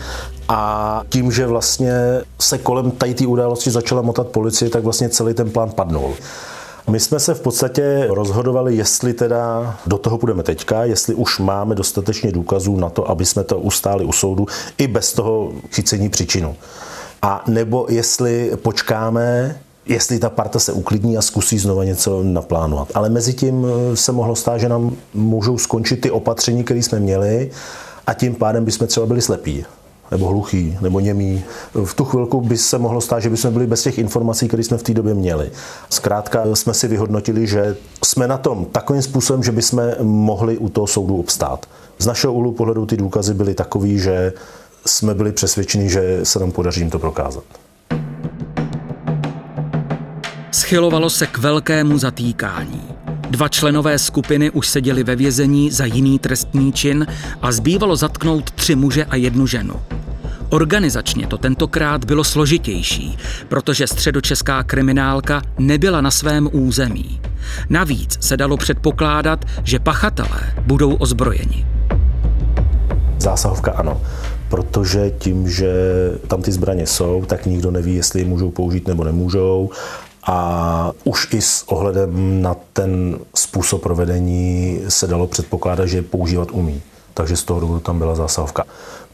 a 0.49 1.03
tím, 1.09 1.33
že 1.33 1.47
vlastně 1.47 1.93
se 2.41 2.59
kolem 2.59 2.91
tady 2.91 3.15
té 3.15 3.27
události 3.27 3.71
začala 3.71 4.03
motat 4.03 4.27
policie, 4.27 4.71
tak 4.71 4.85
vlastně 4.85 5.09
celý 5.09 5.35
ten 5.35 5.51
plán 5.51 5.71
padnul. 5.71 6.15
My 6.91 7.01
jsme 7.01 7.21
se 7.21 7.35
v 7.35 7.41
podstatě 7.41 8.07
rozhodovali, 8.11 8.77
jestli 8.77 9.13
teda 9.13 9.77
do 9.87 9.99
toho 9.99 10.19
půjdeme 10.19 10.43
teďka, 10.43 10.85
jestli 10.85 11.15
už 11.15 11.39
máme 11.39 11.75
dostatečně 11.75 12.33
důkazů 12.33 12.77
na 12.77 12.91
to, 12.91 13.11
aby 13.11 13.25
jsme 13.25 13.45
to 13.45 13.59
ustáli 13.59 14.05
u 14.05 14.13
soudu 14.13 14.47
i 14.79 14.87
bez 14.87 15.13
toho 15.13 15.53
chycení 15.71 16.09
příčinu. 16.09 16.57
A 17.23 17.45
nebo 17.47 17.87
jestli 17.89 18.53
počkáme, 18.63 19.57
jestli 19.87 20.19
ta 20.19 20.31
parta 20.31 20.59
se 20.59 20.73
uklidní 20.73 21.19
a 21.19 21.23
zkusí 21.23 21.59
znova 21.59 21.85
něco 21.85 22.23
naplánovat. 22.23 22.89
Ale 22.95 23.09
mezi 23.09 23.35
tím 23.35 23.67
se 23.95 24.13
mohlo 24.13 24.37
stát, 24.37 24.59
že 24.59 24.69
nám 24.69 24.97
můžou 25.15 25.59
skončit 25.59 25.97
ty 25.97 26.11
opatření, 26.11 26.65
které 26.65 26.83
jsme 26.83 27.01
měli 27.01 27.51
a 28.07 28.15
tím 28.15 28.35
pádem 28.35 28.65
bychom 28.65 28.87
třeba 28.87 29.07
byli 29.07 29.23
slepí 29.23 29.65
nebo 30.13 30.29
hluchý, 30.29 30.79
nebo 30.81 31.01
němý. 31.01 31.43
V 31.85 31.95
tu 31.95 32.05
chvilku 32.05 32.41
by 32.41 32.57
se 32.57 32.79
mohlo 32.79 33.01
stát, 33.01 33.21
že 33.21 33.31
bychom 33.31 33.53
byli 33.53 33.67
bez 33.67 33.83
těch 33.83 33.99
informací, 33.99 34.49
které 34.49 34.65
jsme 34.65 34.79
v 34.79 34.83
té 34.83 34.95
době 34.95 35.15
měli. 35.15 35.51
Zkrátka 35.91 36.43
jsme 36.55 36.75
si 36.75 36.89
vyhodnotili, 36.89 37.47
že 37.47 37.77
jsme 38.05 38.29
na 38.29 38.39
tom 38.39 38.65
takovým 38.65 39.03
způsobem, 39.03 39.43
že 39.43 39.53
bychom 39.53 39.83
mohli 40.03 40.59
u 40.59 40.69
toho 40.69 40.87
soudu 40.87 41.17
obstát. 41.17 41.67
Z 41.99 42.07
našeho 42.07 42.33
úhlu 42.33 42.53
pohledu 42.53 42.87
ty 42.87 42.97
důkazy 42.97 43.35
byly 43.35 43.55
takový, 43.55 43.99
že 43.99 44.33
jsme 44.87 45.15
byli 45.15 45.33
přesvědčeni, 45.33 45.91
že 45.91 46.21
se 46.23 46.39
nám 46.39 46.53
podaří 46.53 46.81
jim 46.81 46.91
to 46.91 46.99
prokázat. 46.99 47.45
Schylovalo 50.53 51.11
se 51.11 51.27
k 51.27 51.39
velkému 51.39 51.99
zatýkání. 51.99 52.83
Dva 53.31 53.49
členové 53.49 53.99
skupiny 53.99 54.51
už 54.51 54.69
seděli 54.69 55.05
ve 55.05 55.17
vězení 55.17 55.71
za 55.71 55.85
jiný 55.85 56.19
trestní 56.19 56.73
čin 56.73 57.07
a 57.43 57.53
zbývalo 57.53 57.97
zatknout 57.97 58.51
tři 58.51 58.77
muže 58.77 59.05
a 59.05 59.17
jednu 59.17 59.47
ženu. 59.47 59.75
Organizačně 60.53 61.27
to 61.27 61.39
tentokrát 61.39 62.05
bylo 62.05 62.25
složitější, 62.25 63.19
protože 63.49 63.87
středočeská 63.87 64.63
kriminálka 64.63 65.43
nebyla 65.59 66.01
na 66.01 66.11
svém 66.11 66.49
území. 66.53 67.21
Navíc 67.71 68.19
se 68.21 68.37
dalo 68.37 68.57
předpokládat, 68.57 69.45
že 69.65 69.79
pachatelé 69.79 70.55
budou 70.67 70.95
ozbrojeni. 70.95 71.67
Zásahovka 73.19 73.73
ano, 73.73 74.01
protože 74.49 75.11
tím, 75.19 75.51
že 75.51 75.73
tam 76.27 76.43
ty 76.43 76.53
zbraně 76.53 76.87
jsou, 76.87 77.25
tak 77.27 77.47
nikdo 77.47 77.71
neví, 77.71 77.95
jestli 77.95 78.21
je 78.21 78.27
můžou 78.27 78.51
použít 78.51 78.89
nebo 78.89 79.05
nemůžou 79.05 79.71
a 80.27 80.93
už 81.05 81.29
i 81.33 81.43
s 81.43 81.65
ohledem 81.67 82.43
na 82.43 82.57
ten 82.73 83.19
způsob 83.35 83.83
provedení 83.83 84.81
se 84.89 85.07
dalo 85.07 85.27
předpokládat, 85.27 85.87
že 85.87 86.03
používat 86.03 86.49
umí. 86.53 86.83
Takže 87.15 87.37
z 87.37 87.45
toho 87.45 87.61
důvodu 87.61 87.81
tam 87.81 87.99
byla 87.99 88.15
zásahovka. 88.15 88.65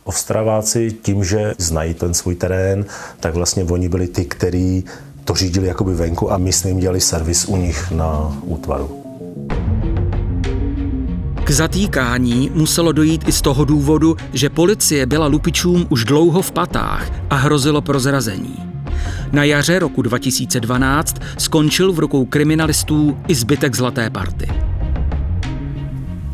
Ovstraváci 0.09 0.97
tím, 1.03 1.25
že 1.25 1.55
znají 1.59 1.95
ten 1.95 2.15
svůj 2.15 2.35
terén, 2.35 2.85
tak 3.21 3.35
vlastně 3.35 3.65
oni 3.65 3.89
byli 3.89 4.09
ty, 4.09 4.25
kteří 4.25 4.85
to 5.25 5.35
řídili 5.35 5.69
jakoby 5.69 5.95
venku 5.95 6.33
a 6.33 6.39
my 6.39 6.53
jsme 6.53 6.71
jim 6.71 6.79
dělali 6.79 7.01
servis 7.01 7.45
u 7.45 7.57
nich 7.57 7.91
na 7.91 8.39
útvaru. 8.43 9.05
K 11.45 11.51
zatýkání 11.51 12.51
muselo 12.55 12.93
dojít 12.93 13.29
i 13.29 13.33
z 13.33 13.41
toho 13.43 13.65
důvodu, 13.65 14.17
že 14.33 14.51
policie 14.51 15.07
byla 15.07 15.27
lupičům 15.27 15.87
už 15.89 16.05
dlouho 16.05 16.43
v 16.43 16.53
patách 16.53 17.13
a 17.31 17.37
hrozilo 17.37 17.81
prozrazení. 17.81 18.57
Na 19.33 19.45
jaře 19.45 19.79
roku 19.79 20.03
2012 20.03 21.17
skončil 21.39 21.93
v 21.93 21.99
rukou 21.99 22.25
kriminalistů 22.25 23.19
i 23.29 23.35
zbytek 23.35 23.77
Zlaté 23.77 24.11
party. 24.11 24.68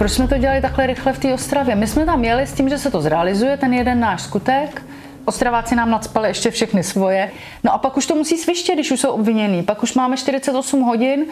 Proč 0.04 0.12
jsme 0.12 0.28
to 0.28 0.38
dělali 0.38 0.60
takhle 0.60 0.86
rychle 0.86 1.12
v 1.12 1.18
té 1.18 1.34
Ostravě? 1.34 1.74
My 1.74 1.86
jsme 1.86 2.06
tam 2.06 2.24
jeli 2.24 2.46
s 2.46 2.52
tím, 2.52 2.68
že 2.68 2.78
se 2.78 2.90
to 2.90 3.00
zrealizuje, 3.00 3.56
ten 3.56 3.74
jeden 3.74 4.00
náš 4.00 4.22
skutek, 4.22 4.82
Ostraváci 5.24 5.76
nám 5.76 5.90
nadspali 5.90 6.28
ještě 6.28 6.50
všechny 6.50 6.82
svoje. 6.82 7.30
No 7.62 7.72
a 7.72 7.78
pak 7.78 7.96
už 7.96 8.06
to 8.06 8.14
musí 8.14 8.38
svištět, 8.38 8.74
když 8.74 8.90
už 8.90 9.00
jsou 9.00 9.10
obviněný. 9.10 9.62
Pak 9.62 9.82
už 9.82 9.94
máme 9.94 10.16
48 10.16 10.80
hodin, 10.80 11.24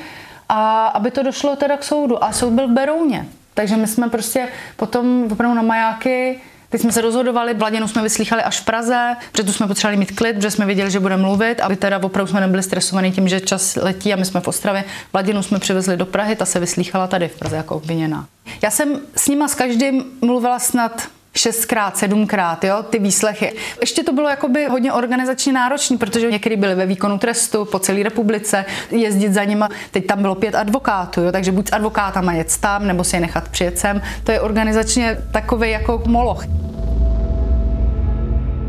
a 0.48 0.86
aby 0.86 1.10
to 1.10 1.22
došlo 1.22 1.56
teda 1.56 1.76
k 1.76 1.84
soudu. 1.84 2.24
A 2.24 2.32
soud 2.32 2.50
byl 2.50 2.68
v 2.68 2.70
Berouně. 2.70 3.26
Takže 3.54 3.76
my 3.76 3.86
jsme 3.86 4.08
prostě 4.08 4.48
potom 4.76 5.28
opravdu 5.32 5.56
na 5.56 5.62
majáky 5.62 6.40
Teď 6.72 6.80
jsme 6.80 6.92
se 6.92 7.00
rozhodovali, 7.00 7.54
Vladinu 7.54 7.88
jsme 7.88 8.02
vyslýchali 8.02 8.42
až 8.42 8.60
v 8.60 8.64
Praze, 8.64 9.16
protože 9.32 9.42
tu 9.42 9.52
jsme 9.52 9.66
potřebovali 9.66 9.96
mít 9.96 10.12
klid, 10.12 10.36
protože 10.36 10.50
jsme 10.50 10.66
věděli, 10.66 10.90
že 10.90 11.00
bude 11.00 11.16
mluvit, 11.16 11.60
aby 11.60 11.76
teda 11.76 12.02
opravdu 12.02 12.30
jsme 12.30 12.40
nebyli 12.40 12.62
stresovaní 12.62 13.12
tím, 13.12 13.28
že 13.28 13.40
čas 13.40 13.76
letí 13.76 14.12
a 14.12 14.16
my 14.16 14.24
jsme 14.24 14.40
v 14.40 14.48
Ostravě. 14.48 14.84
Vladinu 15.12 15.42
jsme 15.42 15.58
přivezli 15.58 15.96
do 15.96 16.06
Prahy, 16.06 16.36
ta 16.36 16.44
se 16.44 16.60
vyslýchala 16.60 17.06
tady 17.06 17.28
v 17.28 17.38
Praze 17.38 17.56
jako 17.56 17.74
obviněná. 17.76 18.26
Já 18.62 18.70
jsem 18.70 19.00
s 19.16 19.28
nima 19.28 19.48
s 19.48 19.54
každým 19.54 20.04
mluvila 20.20 20.58
snad 20.58 21.02
šestkrát, 21.34 21.96
sedmkrát, 21.96 22.64
jo, 22.64 22.82
ty 22.90 22.98
výslechy. 22.98 23.52
Ještě 23.80 24.02
to 24.02 24.12
bylo 24.12 24.28
jakoby 24.28 24.66
hodně 24.66 24.92
organizačně 24.92 25.52
náročné, 25.52 25.96
protože 25.96 26.30
někdy 26.30 26.56
byli 26.56 26.74
ve 26.74 26.86
výkonu 26.86 27.18
trestu 27.18 27.64
po 27.64 27.78
celé 27.78 28.02
republice, 28.02 28.64
jezdit 28.90 29.32
za 29.32 29.44
nima. 29.44 29.68
Teď 29.90 30.06
tam 30.06 30.22
bylo 30.22 30.34
pět 30.34 30.54
advokátů, 30.54 31.20
jo, 31.20 31.32
takže 31.32 31.52
buď 31.52 31.68
s 31.68 31.72
advokátama 31.72 32.32
jet 32.32 32.56
tam, 32.60 32.86
nebo 32.86 33.04
si 33.04 33.16
je 33.16 33.20
nechat 33.20 33.48
přijet 33.48 33.78
sem. 33.78 34.02
To 34.24 34.32
je 34.32 34.40
organizačně 34.40 35.18
takový 35.32 35.70
jako 35.70 36.02
moloch. 36.06 36.44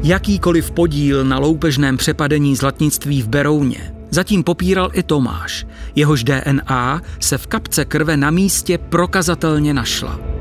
Jakýkoliv 0.04 0.72
podíl 0.72 1.24
na 1.24 1.40
loupežném 1.40 1.98
přepadení 1.98 2.56
zlatnictví 2.56 3.22
v 3.22 3.28
Berouně 3.28 3.94
zatím 4.10 4.44
popíral 4.44 4.90
i 4.94 5.04
Tomáš. 5.04 5.66
Jehož 5.96 6.24
DNA 6.24 7.02
se 7.20 7.38
v 7.38 7.48
kapce 7.48 7.86
krve 7.86 8.18
na 8.18 8.32
místě 8.32 8.78
prokazatelně 8.78 9.74
našla 9.74 10.33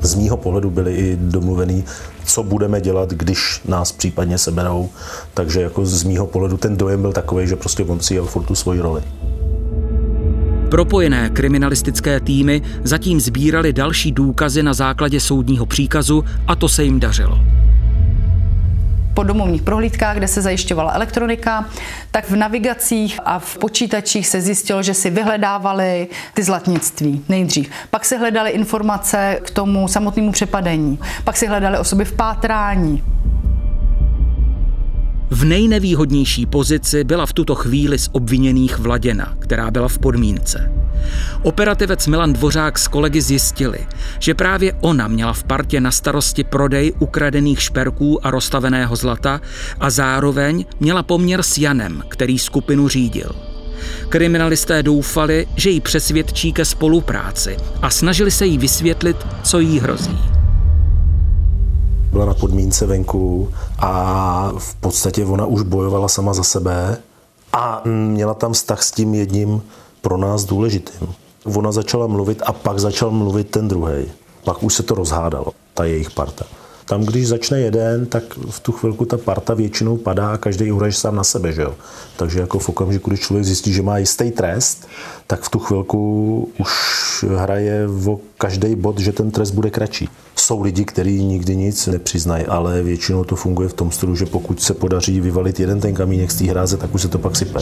z 0.00 0.14
mýho 0.14 0.36
pohledu 0.36 0.70
byli 0.70 0.94
i 0.94 1.16
domluvený, 1.20 1.84
co 2.24 2.42
budeme 2.42 2.80
dělat, 2.80 3.10
když 3.10 3.60
nás 3.68 3.92
případně 3.92 4.38
seberou. 4.38 4.88
Takže 5.34 5.62
jako 5.62 5.86
z 5.86 6.02
mýho 6.02 6.26
pohledu 6.26 6.56
ten 6.56 6.76
dojem 6.76 7.00
byl 7.00 7.12
takový, 7.12 7.46
že 7.46 7.56
prostě 7.56 7.84
on 7.84 8.00
si 8.00 8.14
jel 8.14 8.26
furt 8.26 8.44
tu 8.44 8.54
svoji 8.54 8.80
roli. 8.80 9.02
Propojené 10.68 11.30
kriminalistické 11.30 12.20
týmy 12.20 12.62
zatím 12.84 13.20
sbírali 13.20 13.72
další 13.72 14.12
důkazy 14.12 14.62
na 14.62 14.74
základě 14.74 15.20
soudního 15.20 15.66
příkazu 15.66 16.24
a 16.46 16.56
to 16.56 16.68
se 16.68 16.84
jim 16.84 17.00
dařilo 17.00 17.57
po 19.18 19.22
domovních 19.22 19.62
prohlídkách, 19.62 20.16
kde 20.16 20.28
se 20.28 20.42
zajišťovala 20.42 20.92
elektronika, 20.92 21.64
tak 22.10 22.30
v 22.30 22.36
navigacích 22.36 23.20
a 23.24 23.38
v 23.38 23.58
počítačích 23.58 24.26
se 24.26 24.40
zjistilo, 24.40 24.82
že 24.82 24.94
si 24.94 25.10
vyhledávali 25.10 26.08
ty 26.34 26.42
zlatnictví 26.42 27.24
nejdřív. 27.28 27.70
Pak 27.90 28.04
se 28.04 28.18
hledali 28.18 28.50
informace 28.50 29.38
k 29.42 29.50
tomu 29.50 29.88
samotnému 29.88 30.32
přepadení. 30.32 30.98
Pak 31.24 31.36
si 31.36 31.46
hledali 31.46 31.78
osoby 31.78 32.04
v 32.04 32.12
pátrání. 32.12 33.02
V 35.30 35.44
nejnevýhodnější 35.44 36.46
pozici 36.46 37.04
byla 37.04 37.26
v 37.26 37.32
tuto 37.32 37.54
chvíli 37.54 37.98
z 37.98 38.08
obviněných 38.12 38.78
Vladěna, 38.78 39.34
která 39.38 39.70
byla 39.70 39.88
v 39.88 39.98
podmínce. 39.98 40.72
Operativec 41.42 42.06
Milan 42.06 42.32
Dvořák 42.32 42.78
s 42.78 42.88
kolegy 42.88 43.22
zjistili, 43.22 43.78
že 44.18 44.34
právě 44.34 44.72
ona 44.80 45.08
měla 45.08 45.32
v 45.32 45.44
partě 45.44 45.80
na 45.80 45.90
starosti 45.90 46.44
prodej 46.44 46.92
ukradených 46.98 47.62
šperků 47.62 48.26
a 48.26 48.30
rozstaveného 48.30 48.96
zlata 48.96 49.40
a 49.80 49.90
zároveň 49.90 50.64
měla 50.80 51.02
poměr 51.02 51.42
s 51.42 51.58
Janem, 51.58 52.02
který 52.08 52.38
skupinu 52.38 52.88
řídil. 52.88 53.30
Kriminalisté 54.08 54.82
doufali, 54.82 55.46
že 55.56 55.70
ji 55.70 55.80
přesvědčí 55.80 56.52
ke 56.52 56.64
spolupráci 56.64 57.56
a 57.82 57.90
snažili 57.90 58.30
se 58.30 58.46
jí 58.46 58.58
vysvětlit, 58.58 59.16
co 59.42 59.60
jí 59.60 59.80
hrozí 59.80 60.37
byla 62.12 62.24
na 62.24 62.34
podmínce 62.34 62.86
venku 62.86 63.48
a 63.78 64.52
v 64.58 64.74
podstatě 64.74 65.24
ona 65.24 65.46
už 65.46 65.62
bojovala 65.62 66.08
sama 66.08 66.34
za 66.34 66.42
sebe 66.42 66.98
a 67.52 67.82
měla 67.84 68.34
tam 68.34 68.52
vztah 68.52 68.82
s 68.82 68.90
tím 68.90 69.14
jedním 69.14 69.62
pro 70.00 70.16
nás 70.16 70.44
důležitým. 70.44 71.08
Ona 71.44 71.72
začala 71.72 72.06
mluvit 72.06 72.42
a 72.46 72.52
pak 72.52 72.78
začal 72.78 73.10
mluvit 73.10 73.50
ten 73.50 73.68
druhý. 73.68 74.04
Pak 74.44 74.62
už 74.62 74.74
se 74.74 74.82
to 74.82 74.94
rozhádalo, 74.94 75.46
ta 75.74 75.84
jejich 75.84 76.10
parta. 76.10 76.44
Tam, 76.88 77.04
když 77.04 77.28
začne 77.28 77.60
jeden, 77.60 78.06
tak 78.06 78.22
v 78.50 78.60
tu 78.60 78.72
chvilku 78.72 79.04
ta 79.04 79.16
parta 79.16 79.54
většinou 79.54 79.96
padá 79.96 80.30
a 80.30 80.36
každý 80.36 80.72
uhraje 80.72 80.92
sám 80.92 81.16
na 81.16 81.24
sebe. 81.24 81.52
Že 81.52 81.62
jo? 81.62 81.74
Takže 82.16 82.40
jako 82.40 82.58
v 82.58 82.68
okamžiku, 82.68 83.10
když 83.10 83.20
člověk 83.20 83.44
zjistí, 83.44 83.72
že 83.72 83.82
má 83.82 83.98
jistý 83.98 84.30
trest, 84.30 84.88
tak 85.26 85.42
v 85.42 85.48
tu 85.48 85.58
chvilku 85.58 86.52
už 86.58 87.24
hraje 87.36 87.88
o 88.06 88.20
každý 88.38 88.74
bod, 88.74 88.98
že 88.98 89.12
ten 89.12 89.30
trest 89.30 89.50
bude 89.50 89.70
kratší. 89.70 90.08
Jsou 90.36 90.62
lidi, 90.62 90.84
kteří 90.84 91.24
nikdy 91.24 91.56
nic 91.56 91.86
nepřiznají, 91.86 92.46
ale 92.46 92.82
většinou 92.82 93.24
to 93.24 93.36
funguje 93.36 93.68
v 93.68 93.74
tom 93.74 93.90
stylu, 93.90 94.16
že 94.16 94.26
pokud 94.26 94.62
se 94.62 94.74
podaří 94.74 95.20
vyvalit 95.20 95.60
jeden 95.60 95.80
ten 95.80 95.94
kamínek 95.94 96.30
z 96.30 96.38
té 96.38 96.44
hráze, 96.44 96.76
tak 96.76 96.94
už 96.94 97.02
se 97.02 97.08
to 97.08 97.18
pak 97.18 97.36
sype. 97.36 97.60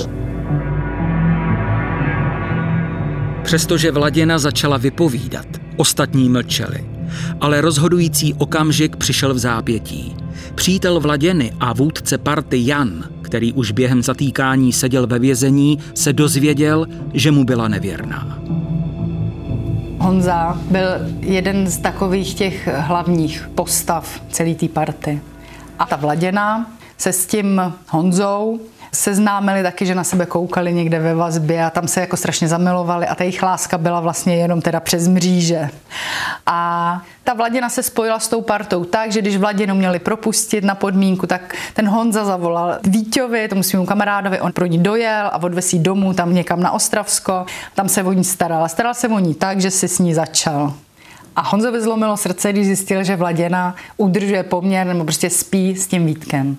Přestože 3.42 3.90
Vladěna 3.90 4.38
začala 4.38 4.76
vypovídat, 4.76 5.46
ostatní 5.76 6.28
mlčeli. 6.28 6.95
Ale 7.40 7.60
rozhodující 7.60 8.34
okamžik 8.34 8.96
přišel 8.96 9.34
v 9.34 9.38
zápětí. 9.38 10.16
Přítel 10.54 11.00
Vladěny 11.00 11.52
a 11.60 11.72
vůdce 11.72 12.18
party 12.18 12.66
Jan, 12.66 13.04
který 13.22 13.52
už 13.52 13.72
během 13.72 14.02
zatýkání 14.02 14.72
seděl 14.72 15.06
ve 15.06 15.18
vězení, 15.18 15.78
se 15.94 16.12
dozvěděl, 16.12 16.86
že 17.14 17.30
mu 17.30 17.44
byla 17.44 17.68
nevěrná. 17.68 18.38
Honza 19.98 20.60
byl 20.70 20.86
jeden 21.20 21.66
z 21.66 21.78
takových 21.78 22.34
těch 22.34 22.68
hlavních 22.72 23.48
postav 23.54 24.20
celé 24.30 24.54
té 24.54 24.68
party. 24.68 25.20
A 25.78 25.86
ta 25.86 25.96
Vladěna 25.96 26.70
se 26.98 27.12
s 27.12 27.26
tím 27.26 27.60
Honzou 27.88 28.60
seznámili 28.92 29.62
taky, 29.62 29.86
že 29.86 29.94
na 29.94 30.04
sebe 30.04 30.26
koukali 30.26 30.74
někde 30.74 30.98
ve 30.98 31.14
vazbě 31.14 31.64
a 31.64 31.70
tam 31.70 31.88
se 31.88 32.00
jako 32.00 32.16
strašně 32.16 32.48
zamilovali 32.48 33.06
a 33.06 33.14
ta 33.14 33.24
jejich 33.24 33.42
láska 33.42 33.78
byla 33.78 34.00
vlastně 34.00 34.36
jenom 34.36 34.60
teda 34.60 34.80
přes 34.80 35.08
mříže. 35.08 35.68
A 36.46 37.02
ta 37.24 37.34
Vladina 37.34 37.68
se 37.68 37.82
spojila 37.82 38.18
s 38.18 38.28
tou 38.28 38.40
partou 38.40 38.84
tak, 38.84 39.12
že 39.12 39.20
když 39.20 39.36
Vladinu 39.36 39.74
měli 39.74 39.98
propustit 39.98 40.64
na 40.64 40.74
podmínku, 40.74 41.26
tak 41.26 41.54
ten 41.74 41.88
Honza 41.88 42.24
zavolal 42.24 42.78
Víťovi, 42.82 43.48
tomu 43.48 43.62
svému 43.62 43.86
kamarádovi, 43.86 44.40
on 44.40 44.52
pro 44.52 44.66
ní 44.66 44.78
dojel 44.78 45.26
a 45.26 45.42
odvesí 45.42 45.78
domů 45.78 46.14
tam 46.14 46.34
někam 46.34 46.60
na 46.60 46.72
Ostravsko, 46.72 47.46
tam 47.74 47.88
se 47.88 48.02
o 48.02 48.12
ní 48.12 48.24
staral. 48.24 48.64
A 48.64 48.68
staral 48.68 48.94
se 48.94 49.08
o 49.08 49.18
ní 49.18 49.34
tak, 49.34 49.60
že 49.60 49.70
si 49.70 49.88
s 49.88 49.98
ní 49.98 50.14
začal. 50.14 50.74
A 51.36 51.42
Honzovi 51.42 51.80
zlomilo 51.80 52.16
srdce, 52.16 52.52
když 52.52 52.66
zjistil, 52.66 53.04
že 53.04 53.16
Vladina 53.16 53.74
udržuje 53.96 54.42
poměr 54.42 54.86
nebo 54.86 55.04
prostě 55.04 55.30
spí 55.30 55.76
s 55.76 55.86
tím 55.86 56.06
Vítkem. 56.06 56.56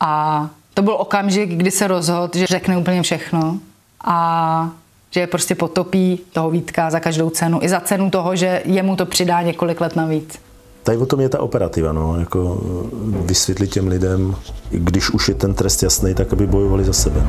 A 0.00 0.48
to 0.80 0.84
byl 0.84 0.96
okamžik, 0.98 1.50
kdy 1.50 1.70
se 1.70 1.88
rozhodl, 1.88 2.38
že 2.38 2.46
řekne 2.46 2.78
úplně 2.78 3.02
všechno 3.02 3.58
a 4.04 4.70
že 5.10 5.20
je 5.20 5.26
prostě 5.26 5.54
potopí 5.54 6.20
toho 6.32 6.50
Vítka 6.50 6.90
za 6.90 7.00
každou 7.00 7.30
cenu. 7.30 7.58
I 7.62 7.68
za 7.68 7.80
cenu 7.80 8.10
toho, 8.10 8.36
že 8.36 8.62
jemu 8.64 8.96
to 8.96 9.06
přidá 9.06 9.42
několik 9.42 9.80
let 9.80 9.96
navíc. 9.96 10.38
Tady 10.82 10.98
o 10.98 11.06
tom 11.06 11.20
je 11.20 11.28
ta 11.28 11.40
operativa, 11.40 11.92
no, 11.92 12.20
jako 12.20 12.60
vysvětlit 13.02 13.70
těm 13.70 13.88
lidem, 13.88 14.36
když 14.70 15.10
už 15.10 15.28
je 15.28 15.34
ten 15.34 15.54
trest 15.54 15.82
jasný, 15.82 16.14
tak 16.14 16.32
aby 16.32 16.46
bojovali 16.46 16.84
za 16.84 16.92
sebe. 16.92 17.26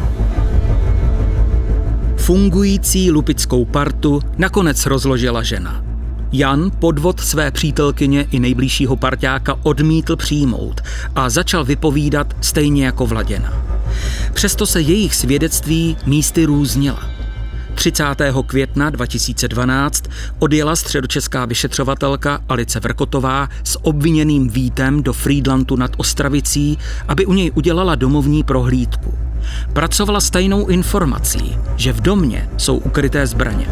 Fungující 2.17 3.11
lupickou 3.11 3.65
partu 3.65 4.19
nakonec 4.37 4.85
rozložila 4.85 5.43
žena. 5.43 5.90
Jan 6.33 6.71
podvod 6.79 7.19
své 7.19 7.51
přítelkyně 7.51 8.27
i 8.31 8.39
nejbližšího 8.39 8.95
parťáka 8.95 9.59
odmítl 9.63 10.15
přijmout 10.15 10.81
a 11.15 11.29
začal 11.29 11.65
vypovídat 11.65 12.35
stejně 12.41 12.85
jako 12.85 13.05
Vladěna. 13.05 13.53
Přesto 14.33 14.65
se 14.65 14.81
jejich 14.81 15.15
svědectví 15.15 15.97
místy 16.05 16.45
různila. 16.45 17.09
30. 17.75 18.03
května 18.45 18.89
2012 18.89 20.03
odjela 20.39 20.75
středočeská 20.75 21.45
vyšetřovatelka 21.45 22.39
Alice 22.49 22.79
Vrkotová 22.79 23.49
s 23.63 23.85
obviněným 23.85 24.49
Vítem 24.49 25.03
do 25.03 25.13
Friedlandu 25.13 25.75
nad 25.75 25.91
Ostravicí, 25.97 26.77
aby 27.07 27.25
u 27.25 27.33
něj 27.33 27.51
udělala 27.55 27.95
domovní 27.95 28.43
prohlídku. 28.43 29.13
Pracovala 29.73 30.21
stejnou 30.21 30.67
informací, 30.67 31.57
že 31.75 31.93
v 31.93 32.01
domě 32.01 32.49
jsou 32.57 32.77
ukryté 32.77 33.27
zbraně. 33.27 33.67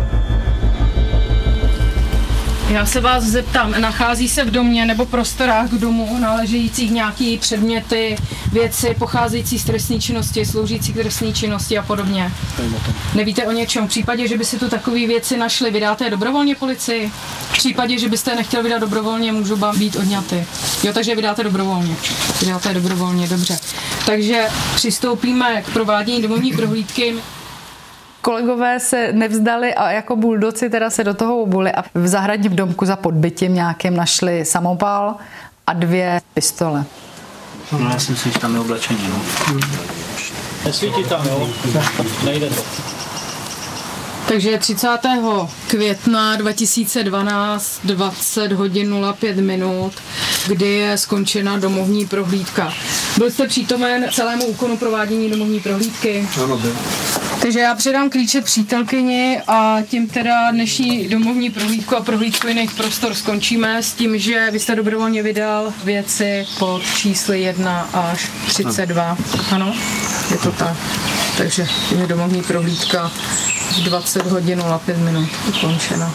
Já 2.70 2.86
se 2.86 3.00
vás 3.00 3.24
zeptám, 3.24 3.72
nachází 3.82 4.30
se 4.30 4.46
v 4.46 4.52
domě 4.52 4.86
nebo 4.86 5.06
prostorách 5.06 5.70
k 5.70 5.74
domu 5.74 6.18
náležejících 6.20 6.92
nějaký 6.92 7.38
předměty, 7.38 8.16
věci 8.52 8.96
pocházející 9.00 9.60
z 9.60 9.66
trestní 9.66 10.02
činnosti, 10.02 10.46
sloužící 10.46 10.94
k 10.94 10.96
trestní 10.96 11.34
činnosti 11.34 11.78
a 11.78 11.84
podobně? 11.84 12.32
Nevíte 13.16 13.46
o 13.46 13.52
něčem? 13.52 13.86
V 13.86 13.90
případě, 13.90 14.28
že 14.28 14.38
by 14.38 14.46
si 14.46 14.60
tu 14.60 14.70
takové 14.70 15.08
věci 15.08 15.38
našli, 15.38 15.72
vydáte 15.72 16.04
je 16.04 16.10
dobrovolně 16.10 16.56
policii? 16.56 17.12
V 17.50 17.54
případě, 17.54 18.00
že 18.00 18.10
byste 18.10 18.32
je 18.32 18.36
nechtěl 18.36 18.64
vydat 18.64 18.80
dobrovolně, 18.80 19.32
můžou 19.32 19.56
vám 19.56 19.80
být 19.80 19.96
odňaty. 19.96 20.46
Jo, 20.84 20.94
takže 20.94 21.16
vydáte 21.16 21.44
dobrovolně. 21.44 21.96
Vydáte 22.40 22.70
je 22.70 22.76
dobrovolně, 22.76 23.28
dobře. 23.28 23.60
Takže 24.06 24.48
přistoupíme 24.76 25.62
k 25.62 25.74
provádění 25.74 26.22
domovní 26.22 26.52
prohlídky. 26.52 27.16
Kolegové 28.22 28.80
se 28.80 29.14
nevzdali 29.14 29.74
a 29.74 29.92
jako 29.92 30.16
buldoci 30.16 30.70
teda 30.70 30.90
se 30.90 31.04
do 31.04 31.14
toho 31.14 31.42
obuli 31.42 31.72
a 31.72 31.84
v 31.94 32.08
zahradním 32.08 32.56
domku 32.56 32.86
za 32.86 32.96
podbytím 32.96 33.54
nějakým 33.54 33.96
našli 33.96 34.46
samopal 34.46 35.16
a 35.68 35.74
dvě 35.74 36.22
pistole. 36.34 36.86
No 37.72 37.90
já 37.90 38.00
si 38.00 38.12
myslím, 38.12 38.32
že 38.32 38.40
tam 38.40 38.54
je 38.54 38.60
oblečení, 38.60 39.08
no. 39.10 39.22
Nesvítí 40.66 41.04
tam, 41.04 41.28
jo? 41.28 41.50
Nejde 42.26 42.50
to. 42.50 42.64
Takže 44.28 44.58
30. 44.58 44.88
května 45.68 46.36
2012, 46.36 47.80
20 47.84 48.52
hodin 48.52 48.96
05 49.20 49.38
minut, 49.38 49.94
kdy 50.48 50.68
je 50.68 50.98
skončena 50.98 51.58
domovní 51.58 52.08
prohlídka. 52.08 52.74
Byl 53.18 53.32
jste 53.32 53.48
přítomen 53.48 54.06
celému 54.14 54.46
úkonu 54.46 54.78
provádění 54.78 55.30
domovní 55.30 55.60
prohlídky? 55.60 56.28
Ano, 56.44 56.58
byl. 56.58 56.76
Takže 57.42 57.60
já 57.60 57.76
předám 57.76 58.10
klíče 58.10 58.42
přítelkyni 58.42 59.42
a 59.48 59.78
tím 59.88 60.08
teda 60.08 60.52
dnešní 60.52 61.08
domovní 61.08 61.50
prohlídku 61.50 61.96
a 61.96 62.02
prohlídku 62.02 62.48
jiných 62.48 62.72
prostor 62.72 63.14
skončíme 63.14 63.84
s 63.84 63.94
tím, 63.94 64.18
že 64.18 64.52
vy 64.52 64.60
jste 64.60 64.76
dobrovolně 64.76 65.24
vydal 65.24 65.74
věci 65.84 66.46
pod 66.60 66.82
čísly 66.96 67.42
1 67.42 67.90
až 67.94 68.32
32. 68.48 69.18
Ano, 69.52 69.74
je 70.32 70.38
to 70.38 70.52
tak. 70.52 70.78
Takže 71.38 71.68
je 72.00 72.08
domovní 72.08 72.42
prohlídka 72.42 73.12
v 73.72 73.84
20 73.84 74.26
hodin 74.26 74.64
05 74.86 74.98
minut 74.98 75.30
ukončena. 75.48 76.14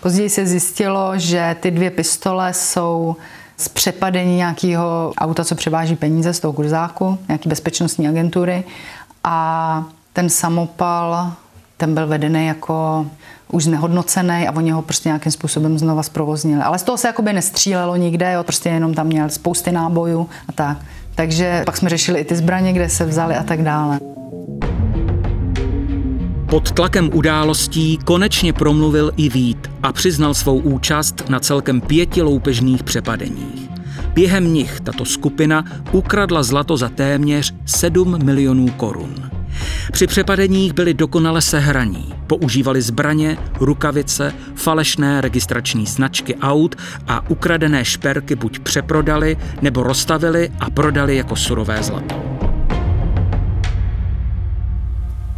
Později 0.00 0.30
se 0.30 0.46
zjistilo, 0.46 1.12
že 1.16 1.56
ty 1.60 1.70
dvě 1.70 1.90
pistole 1.90 2.54
jsou 2.54 3.16
z 3.56 3.68
přepadení 3.68 4.36
nějakého 4.36 5.12
auta, 5.18 5.44
co 5.44 5.54
převáží 5.54 5.96
peníze 5.96 6.32
z 6.32 6.40
toho 6.40 6.52
kurzáku, 6.52 7.18
nějaký 7.28 7.48
bezpečnostní 7.48 8.08
agentury 8.08 8.64
a 9.24 9.84
ten 10.16 10.28
samopal, 10.28 11.32
ten 11.76 11.94
byl 11.94 12.06
vedený 12.06 12.46
jako 12.46 13.06
už 13.52 13.64
znehodnocený 13.64 14.48
a 14.48 14.56
oni 14.56 14.70
ho 14.70 14.82
prostě 14.82 15.08
nějakým 15.08 15.32
způsobem 15.32 15.78
znova 15.78 16.02
zprovoznili. 16.02 16.62
Ale 16.62 16.78
z 16.78 16.82
toho 16.82 16.98
se 16.98 17.08
jakoby 17.08 17.32
nestřílelo 17.32 17.96
nikde, 17.96 18.32
jo, 18.32 18.42
prostě 18.42 18.68
jenom 18.68 18.94
tam 18.94 19.06
měl 19.06 19.28
spousty 19.28 19.72
nábojů 19.72 20.28
a 20.48 20.52
tak. 20.52 20.78
Takže 21.14 21.62
pak 21.66 21.76
jsme 21.76 21.88
řešili 21.88 22.20
i 22.20 22.24
ty 22.24 22.36
zbraně, 22.36 22.72
kde 22.72 22.88
se 22.88 23.04
vzali 23.04 23.34
a 23.34 23.42
tak 23.42 23.62
dále. 23.62 24.00
Pod 26.50 26.72
tlakem 26.72 27.10
událostí 27.14 27.98
konečně 28.04 28.52
promluvil 28.52 29.12
i 29.16 29.28
Vít 29.28 29.70
a 29.82 29.92
přiznal 29.92 30.34
svou 30.34 30.58
účast 30.58 31.28
na 31.28 31.40
celkem 31.40 31.80
pěti 31.80 32.22
loupežných 32.22 32.82
přepadeních. 32.82 33.70
Během 34.14 34.54
nich 34.54 34.80
tato 34.80 35.04
skupina 35.04 35.64
ukradla 35.92 36.42
zlato 36.42 36.76
za 36.76 36.88
téměř 36.88 37.54
7 37.66 38.24
milionů 38.24 38.68
korun. 38.68 39.35
Při 39.92 40.06
přepadeních 40.06 40.72
byli 40.72 40.94
dokonale 40.94 41.42
sehraní. 41.42 42.14
Používali 42.26 42.82
zbraně, 42.82 43.38
rukavice, 43.60 44.34
falešné 44.54 45.20
registrační 45.20 45.86
značky 45.86 46.34
aut 46.34 46.76
a 47.08 47.30
ukradené 47.30 47.84
šperky 47.84 48.34
buď 48.34 48.58
přeprodali 48.58 49.36
nebo 49.62 49.82
rozstavili 49.82 50.50
a 50.60 50.70
prodali 50.70 51.16
jako 51.16 51.36
surové 51.36 51.82
zlato. 51.82 52.36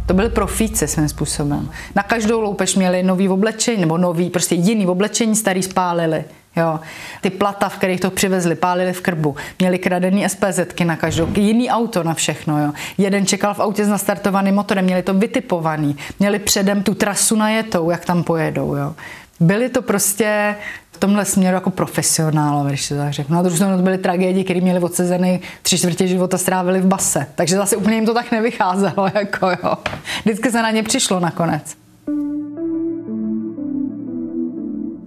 To 0.05 0.13
byly 0.13 0.29
profíci 0.29 0.87
svým 0.87 1.09
způsobem. 1.09 1.69
Na 1.95 2.03
každou 2.03 2.41
loupež 2.41 2.75
měli 2.75 3.03
nový 3.03 3.29
oblečení, 3.29 3.81
nebo 3.81 3.97
nový, 3.97 4.29
prostě 4.29 4.55
jiný 4.55 4.87
oblečení, 4.87 5.35
starý 5.35 5.63
spálili. 5.63 6.23
Jo. 6.55 6.79
Ty 7.21 7.29
plata, 7.29 7.69
v 7.69 7.77
kterých 7.77 7.99
to 7.99 8.11
přivezli, 8.11 8.55
pálili 8.55 8.93
v 8.93 9.01
krbu. 9.01 9.35
Měli 9.59 9.79
kradený 9.79 10.29
SPZky 10.29 10.85
na 10.85 10.95
každou, 10.95 11.27
jiný 11.35 11.69
auto 11.69 12.03
na 12.03 12.13
všechno. 12.13 12.63
Jo. 12.63 12.71
Jeden 12.97 13.25
čekal 13.25 13.53
v 13.53 13.59
autě 13.59 13.85
s 13.85 13.87
nastartovaným 13.87 14.55
motorem, 14.55 14.85
měli 14.85 15.03
to 15.03 15.13
vytipovaný. 15.13 15.97
Měli 16.19 16.39
předem 16.39 16.83
tu 16.83 16.93
trasu 16.93 17.35
najetou, 17.35 17.89
jak 17.89 18.05
tam 18.05 18.23
pojedou. 18.23 18.75
Jo. 18.75 18.95
Byli 19.39 19.69
to 19.69 19.81
prostě 19.81 20.55
v 20.91 20.97
tomhle 20.97 21.25
směru 21.25 21.55
jako 21.55 21.69
profesionálové, 21.69 22.69
když 22.69 22.85
se 22.85 22.97
tak 22.97 23.13
řeknu. 23.13 23.35
Na 23.35 23.41
druhou 23.41 23.55
stranu 23.55 23.77
to 23.77 23.83
byly 23.83 23.97
tragédie, 23.97 24.43
které 24.43 24.61
měli 24.61 24.79
odsezeny 24.79 25.39
tři 25.61 25.77
čtvrtě 25.77 26.07
života 26.07 26.37
strávili 26.37 26.81
v 26.81 26.85
base. 26.85 27.27
Takže 27.35 27.55
zase 27.55 27.75
úplně 27.75 27.95
jim 27.95 28.05
to 28.05 28.13
tak 28.13 28.31
nevycházelo. 28.31 29.07
Jako 29.15 29.49
jo. 29.49 29.77
Vždycky 30.25 30.51
se 30.51 30.61
na 30.61 30.71
ně 30.71 30.83
přišlo 30.83 31.19
nakonec. 31.19 31.75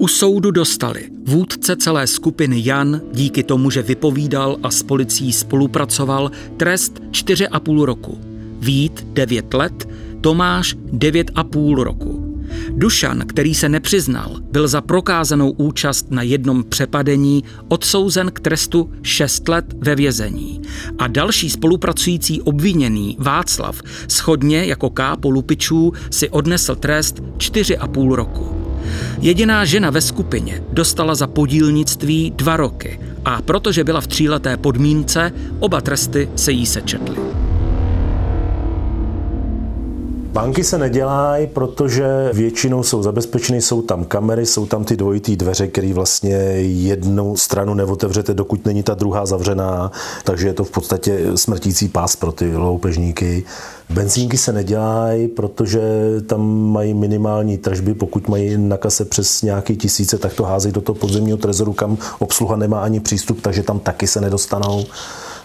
U 0.03 0.09
soudu 0.09 0.51
dostali 0.51 1.09
vůdce 1.25 1.77
celé 1.77 2.07
skupiny 2.07 2.61
Jan 2.65 3.01
díky 3.13 3.43
tomu, 3.43 3.71
že 3.71 3.83
vypovídal 3.83 4.57
a 4.63 4.71
s 4.71 4.83
policií 4.83 5.33
spolupracoval, 5.33 6.31
trest 6.57 7.01
4,5 7.11 7.85
roku. 7.85 8.19
Vít 8.61 9.07
9 9.13 9.55
let, 9.55 9.89
Tomáš 10.21 10.75
9,5 10.75 11.83
roku. 11.83 12.43
Dušan, 12.71 13.23
který 13.27 13.55
se 13.55 13.69
nepřiznal, 13.69 14.37
byl 14.53 14.69
za 14.69 14.81
prokázanou 14.81 15.51
účast 15.51 16.11
na 16.11 16.23
jednom 16.23 16.65
přepadení 16.65 17.45
odsouzen 17.69 18.31
k 18.31 18.41
trestu 18.41 18.93
6 19.03 19.49
let 19.49 19.75
ve 19.77 19.95
vězení. 19.95 20.63
A 20.99 21.07
další 21.07 21.51
spolupracující 21.51 22.43
obviněný 22.43 23.17
Václav 23.21 23.83
schodně 24.09 24.65
jako 24.65 24.91
kápo 24.91 25.31
Lupičů 25.31 25.93
si 26.11 26.29
odnesl 26.29 26.75
trest 26.75 27.21
4,5 27.37 28.15
roku. 28.15 28.62
Jediná 29.21 29.65
žena 29.65 29.91
ve 29.91 30.01
skupině 30.01 30.63
dostala 30.73 31.15
za 31.15 31.27
podílnictví 31.27 32.33
dva 32.37 32.57
roky 32.57 33.01
a 33.25 33.43
protože 33.43 33.85
byla 33.85 34.01
v 34.01 34.07
tříleté 34.07 34.57
podmínce, 34.57 35.33
oba 35.61 35.81
tresty 35.81 36.29
se 36.37 36.53
jí 36.53 36.67
sečetly. 36.67 37.17
Banky 40.33 40.65
se 40.65 40.79
nedělají, 40.79 41.47
protože 41.47 42.31
většinou 42.33 42.83
jsou 42.83 43.03
zabezpečeny, 43.03 43.63
jsou 43.63 43.83
tam 43.83 44.05
kamery, 44.05 44.47
jsou 44.47 44.67
tam 44.67 44.85
ty 44.85 44.97
dvojitý 44.97 45.37
dveře, 45.37 45.67
které 45.67 45.93
vlastně 45.93 46.35
jednu 46.63 47.37
stranu 47.37 47.75
neotevřete, 47.75 48.35
dokud 48.35 48.67
není 48.67 48.83
ta 48.83 48.95
druhá 48.95 49.27
zavřená, 49.27 49.93
takže 50.25 50.47
je 50.47 50.55
to 50.55 50.65
v 50.65 50.71
podstatě 50.71 51.21
smrtící 51.35 51.89
pás 51.89 52.17
pro 52.17 52.33
ty 52.33 52.57
loupežníky. 52.57 53.45
Benzínky 53.91 54.39
se 54.39 54.53
nedělají, 54.53 55.29
protože 55.29 55.81
tam 56.27 56.71
mají 56.73 56.95
minimální 56.95 57.59
tržby, 57.59 57.95
pokud 57.95 58.29
mají 58.29 58.57
na 58.57 58.77
kase 58.77 59.05
přes 59.05 59.43
nějaký 59.43 59.77
tisíce, 59.77 60.19
tak 60.19 60.35
to 60.35 60.45
házejí 60.45 60.73
do 60.73 60.81
toho 60.81 60.97
podzemního 60.97 61.39
trezoru, 61.39 61.73
kam 61.73 61.99
obsluha 62.19 62.57
nemá 62.57 62.81
ani 62.81 63.01
přístup, 63.01 63.41
takže 63.41 63.63
tam 63.63 63.79
taky 63.81 64.07
se 64.07 64.21
nedostanou. 64.21 64.85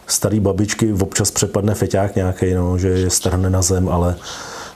Starý 0.07 0.39
babičky 0.39 0.93
občas 0.93 1.31
přepadne 1.31 1.75
feťák 1.75 2.15
nějaký, 2.15 2.53
no, 2.53 2.77
že 2.77 2.87
je 2.87 3.09
strhne 3.09 3.49
na 3.49 3.61
zem, 3.61 3.89
ale 3.89 4.15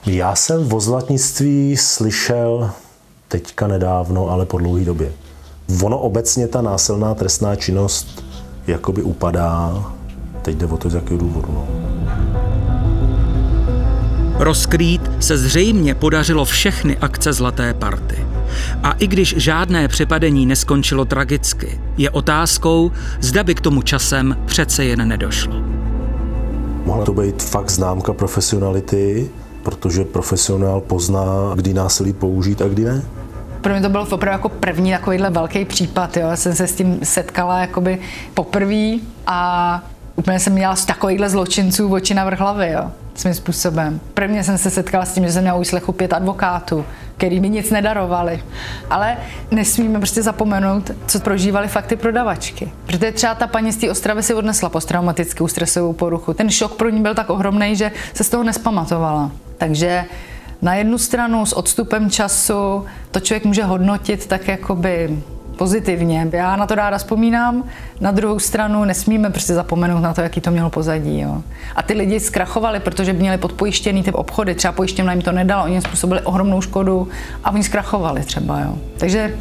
já 0.06 0.34
jsem 0.34 0.72
o 0.72 0.80
zlatnictví 0.80 1.76
slyšel 1.76 2.70
teďka 3.28 3.66
nedávno, 3.66 4.28
ale 4.28 4.46
po 4.46 4.58
dlouhé 4.58 4.84
době. 4.84 5.12
Ono 5.82 5.98
obecně 5.98 6.48
ta 6.48 6.62
násilná 6.62 7.14
trestná 7.14 7.56
činnost 7.56 8.24
jakoby 8.66 9.02
upadá. 9.02 9.84
Teď 10.42 10.56
jde 10.56 10.66
o 10.66 10.76
to, 10.76 10.90
z 10.90 10.94
jakého 10.94 11.20
důvodu. 11.20 11.48
No. 11.52 11.66
Rozkrýt 14.38 15.10
se 15.20 15.38
zřejmě 15.38 15.94
podařilo 15.94 16.44
všechny 16.44 16.96
akce 16.96 17.32
Zlaté 17.32 17.74
party. 17.74 18.26
A 18.82 18.92
i 18.92 19.06
když 19.06 19.34
žádné 19.36 19.88
přepadení 19.88 20.46
neskončilo 20.46 21.04
tragicky, 21.04 21.80
je 21.96 22.10
otázkou, 22.10 22.90
zda 23.20 23.44
by 23.44 23.54
k 23.54 23.60
tomu 23.60 23.82
časem 23.82 24.36
přece 24.46 24.84
jen 24.84 25.08
nedošlo. 25.08 25.54
Mohla 26.84 27.04
to 27.04 27.12
být 27.12 27.42
fakt 27.42 27.70
známka 27.70 28.12
profesionality, 28.12 29.30
protože 29.62 30.04
profesionál 30.04 30.80
pozná, 30.80 31.24
kdy 31.54 31.74
násilí 31.74 32.12
použít 32.12 32.62
a 32.62 32.68
kdy 32.68 32.84
ne. 32.84 33.02
Pro 33.60 33.72
mě 33.72 33.82
to 33.82 33.88
byl 33.88 34.00
opravdu 34.00 34.32
jako 34.32 34.48
první 34.48 34.92
takovýhle 34.92 35.30
velký 35.30 35.64
případ. 35.64 36.16
Jo. 36.16 36.28
Já 36.28 36.36
jsem 36.36 36.54
se 36.54 36.66
s 36.66 36.74
tím 36.74 36.98
setkala 37.02 37.58
jakoby 37.58 37.98
poprvé 38.34 38.98
a 39.26 39.82
úplně 40.16 40.38
jsem 40.38 40.52
měla 40.52 40.76
z 40.76 40.84
takovýchhle 40.84 41.30
zločinců 41.30 41.92
oči 41.92 42.14
na 42.14 42.24
vrch 42.24 42.40
hlavy, 42.40 42.70
jo, 42.70 42.90
svým 43.14 43.34
způsobem. 43.34 44.00
Prvně 44.14 44.44
jsem 44.44 44.58
se 44.58 44.70
setkala 44.70 45.04
s 45.04 45.14
tím, 45.14 45.24
že 45.24 45.32
jsem 45.32 45.42
měla 45.42 45.58
úslechu 45.58 45.92
pět 45.92 46.12
advokátů, 46.12 46.84
který 47.22 47.40
mi 47.40 47.48
nic 47.48 47.70
nedarovali. 47.70 48.42
Ale 48.90 49.16
nesmíme 49.50 49.98
prostě 49.98 50.22
zapomenout, 50.22 50.90
co 51.06 51.20
prožívali 51.20 51.68
fakty 51.68 51.96
prodavačky. 51.96 52.72
Protože 52.86 53.12
třeba 53.12 53.34
ta 53.34 53.46
paní 53.46 53.72
z 53.72 53.76
té 53.76 53.90
Ostravy 53.90 54.22
si 54.22 54.34
odnesla 54.34 54.68
posttraumatickou 54.68 55.48
stresovou 55.48 55.92
poruchu. 55.92 56.34
Ten 56.34 56.50
šok 56.50 56.74
pro 56.74 56.88
ní 56.88 57.02
byl 57.02 57.14
tak 57.14 57.30
ohromný, 57.30 57.76
že 57.76 57.92
se 58.14 58.24
z 58.24 58.28
toho 58.28 58.42
nespamatovala. 58.42 59.30
Takže 59.58 60.04
na 60.62 60.74
jednu 60.74 60.98
stranu 60.98 61.46
s 61.46 61.52
odstupem 61.52 62.10
času 62.10 62.86
to 63.10 63.20
člověk 63.20 63.44
může 63.44 63.64
hodnotit 63.64 64.26
tak 64.26 64.48
jakoby 64.48 65.22
pozitivně. 65.62 66.28
Já 66.32 66.56
na 66.56 66.66
to 66.66 66.74
ráda 66.74 66.98
vzpomínám, 66.98 67.64
na 68.00 68.10
druhou 68.10 68.38
stranu 68.38 68.84
nesmíme 68.84 69.30
prostě 69.30 69.54
zapomenout 69.54 70.00
na 70.00 70.14
to, 70.14 70.20
jaký 70.20 70.40
to 70.40 70.50
mělo 70.50 70.70
pozadí. 70.70 71.20
Jo. 71.20 71.42
A 71.76 71.82
ty 71.82 71.94
lidi 71.94 72.20
zkrachovali, 72.20 72.80
protože 72.80 73.12
měli 73.12 73.38
podpojištěný 73.38 74.02
ty 74.02 74.12
obchody, 74.12 74.54
třeba 74.54 74.72
pojištěná 74.72 75.12
jim 75.12 75.22
to 75.22 75.32
nedalo, 75.32 75.64
oni 75.64 75.80
způsobili 75.80 76.20
ohromnou 76.20 76.60
škodu 76.60 77.08
a 77.44 77.50
oni 77.50 77.64
zkrachovali 77.64 78.22
třeba. 78.22 78.60
Jo. 78.60 78.74
Takže 78.98 79.38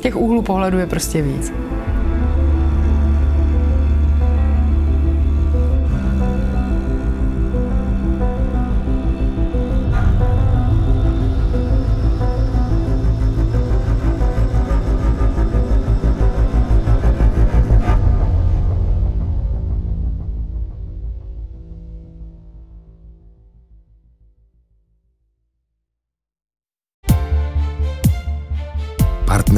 těch 0.00 0.16
úhlů 0.16 0.42
pohledu 0.42 0.78
je 0.78 0.86
prostě 0.86 1.22
víc. 1.22 1.52